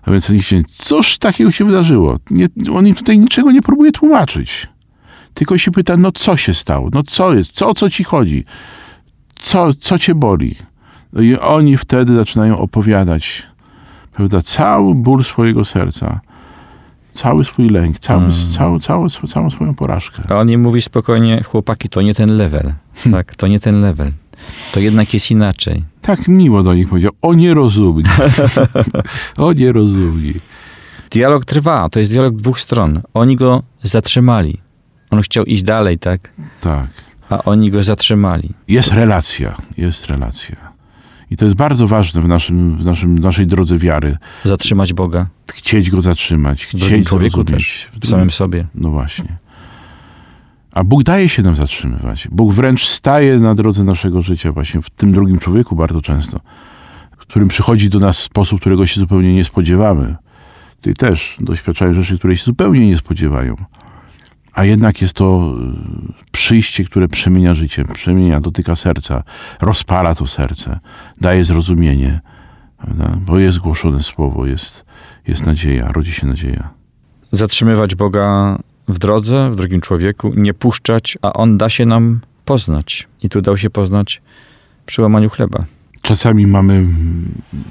A 0.02 0.11
więc 0.11 0.30
oni 0.30 0.42
się, 0.42 0.62
cóż 0.78 1.18
takiego 1.18 1.50
się 1.50 1.64
wydarzyło? 1.64 2.18
Nie, 2.30 2.48
on 2.72 2.87
im 2.87 2.94
tutaj 2.94 3.18
niczego 3.18 3.52
nie 3.52 3.62
próbuje 3.62 3.92
tłumaczyć. 3.92 4.68
Tylko 5.35 5.59
się 5.59 5.71
pyta, 5.71 5.97
no 5.97 6.12
co 6.12 6.37
się 6.37 6.55
stało? 6.55 6.88
No 6.92 7.03
co 7.03 7.35
jest? 7.35 7.53
Co, 7.53 7.68
o 7.68 7.75
co 7.75 7.90
ci 7.90 8.05
chodzi? 8.05 8.45
Co, 9.35 9.75
co 9.75 9.99
cię 9.99 10.14
boli? 10.14 10.57
No 11.12 11.23
i 11.23 11.37
oni 11.37 11.77
wtedy 11.77 12.14
zaczynają 12.14 12.59
opowiadać, 12.59 13.42
prawda, 14.12 14.42
cały 14.42 14.95
ból 14.95 15.25
swojego 15.25 15.64
serca, 15.64 16.21
cały 17.11 17.45
swój 17.45 17.68
lęk, 17.68 17.99
cały, 17.99 18.29
całą, 18.57 18.81
całą, 18.81 19.09
całą 19.09 19.51
swoją 19.51 19.75
porażkę. 19.75 20.23
A 20.29 20.35
on 20.38 20.51
im 20.51 20.61
mówi 20.61 20.83
spokojnie, 20.83 21.42
chłopaki, 21.42 21.88
to 21.88 22.03
nie 22.03 22.14
ten 22.14 22.37
level. 22.37 22.73
Tak, 23.12 23.35
to 23.35 23.49
nie 23.49 23.61
ten 23.61 23.81
level. 23.81 24.12
To 24.73 24.81
jednak 24.81 25.14
jest 25.14 25.31
inaczej. 25.31 25.85
Tak 26.01 26.29
miło 26.29 26.62
do 26.62 26.75
nich 26.75 26.88
powiedział, 26.88 27.12
o 27.23 27.35
nierozumni. 27.35 28.05
o 29.38 29.53
nierozumni. 29.53 30.35
Dialog 31.11 31.45
trwa, 31.45 31.88
to 31.88 31.99
jest 31.99 32.11
dialog 32.11 32.35
dwóch 32.35 32.61
stron. 32.61 33.01
Oni 33.14 33.37
go 33.37 33.62
zatrzymali. 33.83 34.62
On 35.12 35.22
chciał 35.22 35.44
iść 35.44 35.62
dalej, 35.62 35.98
tak? 35.98 36.33
Tak. 36.61 36.88
A 37.31 37.42
oni 37.42 37.70
go 37.70 37.83
zatrzymali. 37.83 38.51
jest 38.68 38.92
relacja, 38.92 39.55
jest 39.77 40.07
relacja. 40.07 40.57
I 41.31 41.37
to 41.37 41.44
jest 41.44 41.57
bardzo 41.57 41.88
ważne 41.88 42.20
w, 42.22 42.29
naszym, 42.29 42.79
w 42.79 42.85
naszym, 42.85 43.18
naszej 43.18 43.46
drodze 43.46 43.79
wiary. 43.79 44.16
Zatrzymać 44.44 44.92
Boga. 44.92 45.27
Chcieć 45.53 45.90
go 45.90 46.01
zatrzymać, 46.01 46.66
drugim 46.66 46.88
chcieć 46.88 47.03
go 47.03 47.09
człowieku 47.09 47.42
rozumieć. 47.42 47.88
też. 47.92 48.01
W 48.03 48.07
samym 48.07 48.31
sobie. 48.31 48.66
No 48.75 48.90
właśnie. 48.90 49.37
A 50.75 50.85
Bóg 50.85 51.03
daje 51.03 51.29
się 51.29 51.42
nam 51.42 51.57
zatrzymywać. 51.57 52.29
Bóg 52.31 52.53
wręcz 52.53 52.88
staje 52.88 53.38
na 53.38 53.55
drodze 53.55 53.85
naszego 53.85 54.22
życia, 54.22 54.53
właśnie 54.53 54.83
w 54.83 54.90
tym 54.90 55.12
drugim 55.12 55.38
człowieku 55.38 55.77
bardzo 55.77 56.03
często, 56.03 56.40
w 57.12 57.16
którym 57.16 57.48
przychodzi 57.48 57.88
do 57.88 57.98
nas 57.98 58.18
w 58.18 58.22
sposób, 58.22 58.61
którego 58.61 58.87
się 58.87 59.01
zupełnie 59.01 59.35
nie 59.35 59.44
spodziewamy. 59.44 60.16
Ty 60.81 60.94
też 60.94 61.37
doświadczają 61.40 61.94
rzeczy, 61.94 62.18
które 62.18 62.37
się 62.37 62.44
zupełnie 62.44 62.87
nie 62.87 62.96
spodziewają. 62.96 63.57
A 64.54 64.64
jednak 64.64 65.02
jest 65.02 65.14
to 65.14 65.54
y, 66.18 66.30
przyjście, 66.32 66.84
które 66.84 67.08
przemienia 67.08 67.54
życie, 67.54 67.84
przemienia, 67.84 68.40
dotyka 68.40 68.76
serca, 68.76 69.22
rozpala 69.60 70.14
to 70.14 70.26
serce, 70.26 70.80
daje 71.20 71.44
zrozumienie, 71.44 72.20
prawda? 72.78 73.16
bo 73.26 73.38
jest 73.38 73.58
głoszone 73.58 74.02
słowo, 74.02 74.46
jest, 74.46 74.84
jest 75.26 75.46
nadzieja, 75.46 75.92
rodzi 75.92 76.12
się 76.12 76.26
nadzieja. 76.26 76.70
Zatrzymywać 77.32 77.94
Boga 77.94 78.58
w 78.88 78.98
drodze, 78.98 79.50
w 79.50 79.56
drugim 79.56 79.80
człowieku, 79.80 80.32
nie 80.36 80.54
puszczać, 80.54 81.18
a 81.22 81.32
On 81.32 81.58
da 81.58 81.68
się 81.68 81.86
nam 81.86 82.20
poznać. 82.44 83.08
I 83.22 83.28
tu 83.28 83.40
dał 83.40 83.56
się 83.56 83.70
poznać 83.70 84.22
przy 84.86 85.02
łamaniu 85.02 85.30
chleba. 85.30 85.64
Czasami 86.02 86.46
mamy 86.46 86.86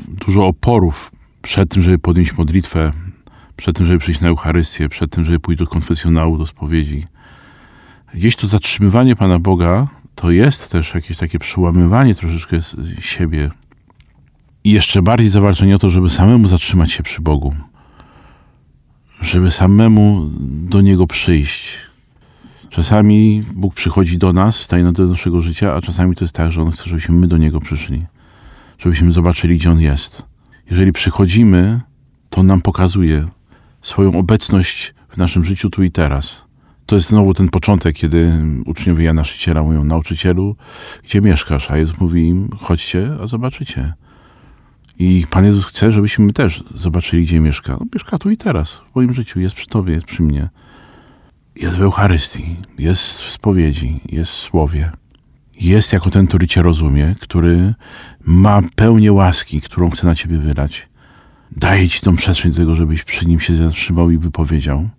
dużo 0.08 0.48
oporów 0.48 1.12
przed 1.42 1.70
tym, 1.70 1.84
żeby 1.84 2.00
podjąć 2.00 2.38
modlitwę, 2.38 2.92
przed 3.62 3.78
tym, 3.78 3.86
żeby 3.86 4.00
przyjść 4.00 4.22
na 4.22 4.28
Eucharystię, 4.28 4.90
przed 4.90 5.12
tym, 5.12 5.26
żeby 5.26 5.40
pójść 5.40 5.60
do 5.60 5.68
konfesjonału, 5.68 6.38
do 6.38 6.46
spowiedzi. 6.46 7.06
Gdzieś 8.14 8.36
to 8.36 8.48
zatrzymywanie 8.48 9.16
Pana 9.16 9.40
Boga 9.40 9.88
to 10.16 10.32
jest 10.32 10.72
też 10.72 10.94
jakieś 10.94 11.18
takie 11.18 11.40
przełamywanie 11.40 12.16
troszeczkę 12.16 12.58
siebie 13.00 13.50
i 14.64 14.72
jeszcze 14.72 15.02
bardziej 15.02 15.30
zawalczenie 15.30 15.76
o 15.76 15.80
to, 15.80 15.90
żeby 15.90 16.10
samemu 16.10 16.48
zatrzymać 16.48 16.92
się 16.92 17.04
przy 17.04 17.22
Bogu, 17.22 17.56
żeby 19.22 19.52
samemu 19.52 20.30
do 20.70 20.82
Niego 20.82 21.08
przyjść. 21.08 21.78
Czasami 22.70 23.44
Bóg 23.54 23.74
przychodzi 23.74 24.18
do 24.18 24.34
nas, 24.34 24.56
staje 24.56 24.92
do 24.92 25.06
naszego 25.06 25.42
życia, 25.42 25.76
a 25.76 25.82
czasami 25.82 26.16
to 26.16 26.26
jest 26.26 26.36
tak, 26.36 26.52
że 26.52 26.62
On 26.62 26.72
chce, 26.72 26.84
żebyśmy 26.86 27.16
my 27.16 27.28
do 27.28 27.38
Niego 27.38 27.60
przyszli, 27.60 28.06
żebyśmy 28.80 29.12
zobaczyli, 29.12 29.58
gdzie 29.58 29.72
On 29.72 29.80
jest. 29.80 30.24
Jeżeli 30.70 30.92
przychodzimy, 30.92 31.82
to 32.30 32.42
On 32.42 32.48
nam 32.48 32.62
pokazuje 32.62 33.26
swoją 33.82 34.16
obecność 34.16 34.94
w 35.10 35.18
naszym 35.18 35.46
życiu 35.46 35.70
tu 35.70 35.84
i 35.84 35.92
teraz. 35.92 36.46
To 36.86 36.96
jest 36.96 37.10
znowu 37.10 37.34
ten 37.34 37.50
początek, 37.50 37.96
kiedy 37.96 38.32
uczniowie 38.66 39.04
Jana 39.06 39.24
Szyciela 39.24 39.64
mówią, 39.64 39.84
nauczycielu, 39.84 40.56
gdzie 41.04 41.22
mieszkasz? 41.22 41.72
A 41.72 41.78
Jezus 41.78 42.00
mówi 42.00 42.28
im, 42.28 42.50
chodźcie, 42.60 43.10
a 43.24 43.28
zobaczycie. 43.28 43.94
I 45.00 45.26
Pan 45.30 45.46
Jezus 45.46 45.66
chce, 45.66 45.92
żebyśmy 45.92 46.34
też 46.34 46.64
zobaczyli, 46.76 47.24
gdzie 47.24 47.40
mieszka. 47.40 47.80
On 47.80 47.88
mieszka 47.96 48.18
tu 48.18 48.30
i 48.30 48.38
teraz, 48.38 48.74
w 48.74 48.96
moim 48.96 49.14
życiu, 49.14 49.40
jest 49.40 49.56
przy 49.56 49.68
Tobie, 49.68 49.94
jest 49.94 50.06
przy 50.06 50.24
mnie. 50.24 50.50
Jest 51.56 51.78
w 51.78 51.82
Eucharystii, 51.82 52.56
jest 52.80 53.18
w 53.18 53.32
spowiedzi, 53.32 54.00
jest 54.10 54.32
w 54.32 54.36
Słowie. 54.36 54.92
Jest 55.62 55.94
jako 55.94 56.12
ten, 56.12 56.28
który 56.28 56.48
Cię 56.48 56.62
rozumie, 56.62 57.16
który 57.22 57.74
ma 58.26 58.62
pełnię 58.76 59.14
łaski, 59.14 59.62
którą 59.62 59.90
chce 59.90 60.08
na 60.08 60.16
Ciebie 60.16 60.38
wylać. 60.38 60.88
Daje 61.58 61.90
Ci 61.90 62.02
tą 62.02 62.16
przestrzeń 62.16 62.52
do 62.52 62.58
tego, 62.58 62.76
żebyś 62.76 63.04
przy 63.04 63.26
Nim 63.26 63.40
się 63.40 63.56
zatrzymał 63.56 64.12
i 64.12 64.18
wypowiedział. 64.18 64.90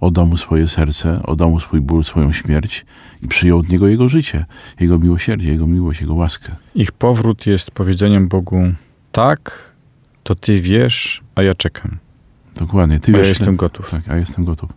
Oddał 0.00 0.26
Mu 0.26 0.36
swoje 0.36 0.68
serce, 0.68 1.22
oddał 1.22 1.50
Mu 1.50 1.60
swój 1.60 1.80
ból, 1.80 2.04
swoją 2.04 2.32
śmierć 2.32 2.86
i 3.22 3.28
przyjął 3.28 3.58
od 3.58 3.68
Niego 3.68 3.88
Jego 3.88 4.08
życie, 4.08 4.44
Jego 4.80 4.98
miłosierdzie, 4.98 5.48
Jego 5.48 5.66
miłość, 5.66 6.00
Jego 6.00 6.14
łaskę. 6.14 6.52
Ich 6.74 6.92
powrót 6.92 7.46
jest 7.46 7.70
powiedzeniem 7.70 8.28
Bogu, 8.28 8.72
tak, 9.12 9.72
to 10.22 10.34
Ty 10.34 10.60
wiesz, 10.60 11.22
a 11.34 11.42
ja 11.42 11.54
czekam. 11.54 11.98
Dokładnie. 12.56 13.00
Ty 13.00 13.12
ja 13.12 13.18
wiesz, 13.18 13.28
jestem 13.28 13.56
gotów. 13.56 13.90
Tak, 13.90 14.08
a 14.08 14.16
jestem 14.16 14.44
gotów. 14.44 14.70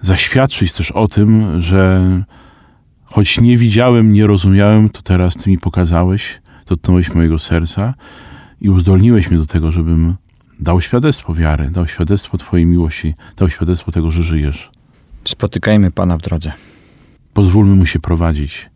zaświadczyć 0.00 0.72
też 0.72 0.90
o 0.90 1.08
tym, 1.08 1.62
że 1.62 2.02
choć 3.04 3.40
nie 3.40 3.56
widziałem, 3.56 4.12
nie 4.12 4.26
rozumiałem, 4.26 4.90
to 4.90 5.02
teraz 5.02 5.34
Ty 5.34 5.50
mi 5.50 5.58
pokazałeś, 5.58 6.40
dotknąłeś 6.66 7.14
mojego 7.14 7.38
serca 7.38 7.94
i 8.60 8.70
uzdolniłeś 8.70 9.30
mnie 9.30 9.38
do 9.38 9.46
tego, 9.46 9.72
żebym 9.72 10.14
dał 10.62 10.80
świadectwo 10.80 11.34
wiary, 11.34 11.70
dał 11.70 11.86
świadectwo 11.86 12.38
Twojej 12.38 12.66
miłości, 12.66 13.14
dał 13.36 13.50
świadectwo 13.50 13.92
tego, 13.92 14.10
że 14.10 14.22
żyjesz. 14.22 14.70
Spotykajmy 15.24 15.90
Pana 15.90 16.16
w 16.16 16.22
drodze. 16.22 16.52
Pozwólmy 17.34 17.74
Mu 17.74 17.86
się 17.86 17.98
prowadzić. 17.98 18.70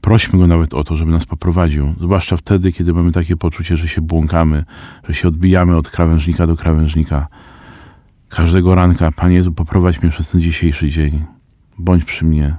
Prośmy 0.00 0.38
Go 0.38 0.46
nawet 0.46 0.74
o 0.74 0.84
to, 0.84 0.96
żeby 0.96 1.10
nas 1.10 1.26
poprowadził. 1.26 1.94
Zwłaszcza 2.00 2.36
wtedy, 2.36 2.72
kiedy 2.72 2.92
mamy 2.92 3.12
takie 3.12 3.36
poczucie, 3.36 3.76
że 3.76 3.88
się 3.88 4.00
błąkamy, 4.00 4.64
że 5.08 5.14
się 5.14 5.28
odbijamy 5.28 5.76
od 5.76 5.90
krawężnika 5.90 6.46
do 6.46 6.56
krawężnika. 6.56 7.28
Każdego 8.28 8.74
ranka, 8.74 9.12
Panie 9.12 9.36
Jezu, 9.36 9.52
poprowadź 9.52 10.02
mnie 10.02 10.10
przez 10.10 10.28
ten 10.28 10.40
dzisiejszy 10.40 10.88
dzień. 10.88 11.24
Bądź 11.78 12.04
przy 12.04 12.24
mnie. 12.24 12.56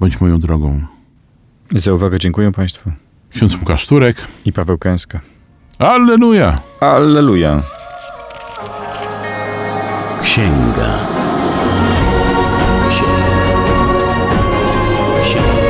Bądź 0.00 0.20
moją 0.20 0.40
drogą. 0.40 0.82
Za 1.74 1.92
uwagę 1.92 2.18
dziękuję 2.18 2.52
Państwu. 2.52 2.92
Ksiądz 3.30 3.54
Łukasz 3.54 3.86
Turek. 3.86 4.28
I 4.44 4.52
Paweł 4.52 4.78
Kęska. 4.78 5.20
Alleluja! 5.80 6.54
Alleluja. 6.80 7.62
Księga. 10.22 10.90
Księga. 12.88 13.54
Księga. 15.24 15.60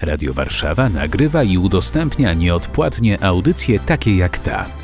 Radio 0.00 0.32
Warszawa 0.34 0.88
nagrywa 0.88 1.42
i 1.42 1.58
udostępnia 1.58 2.34
nieodpłatnie 2.34 3.24
audycje 3.24 3.80
takie 3.80 4.16
jak 4.16 4.38
ta. 4.38 4.83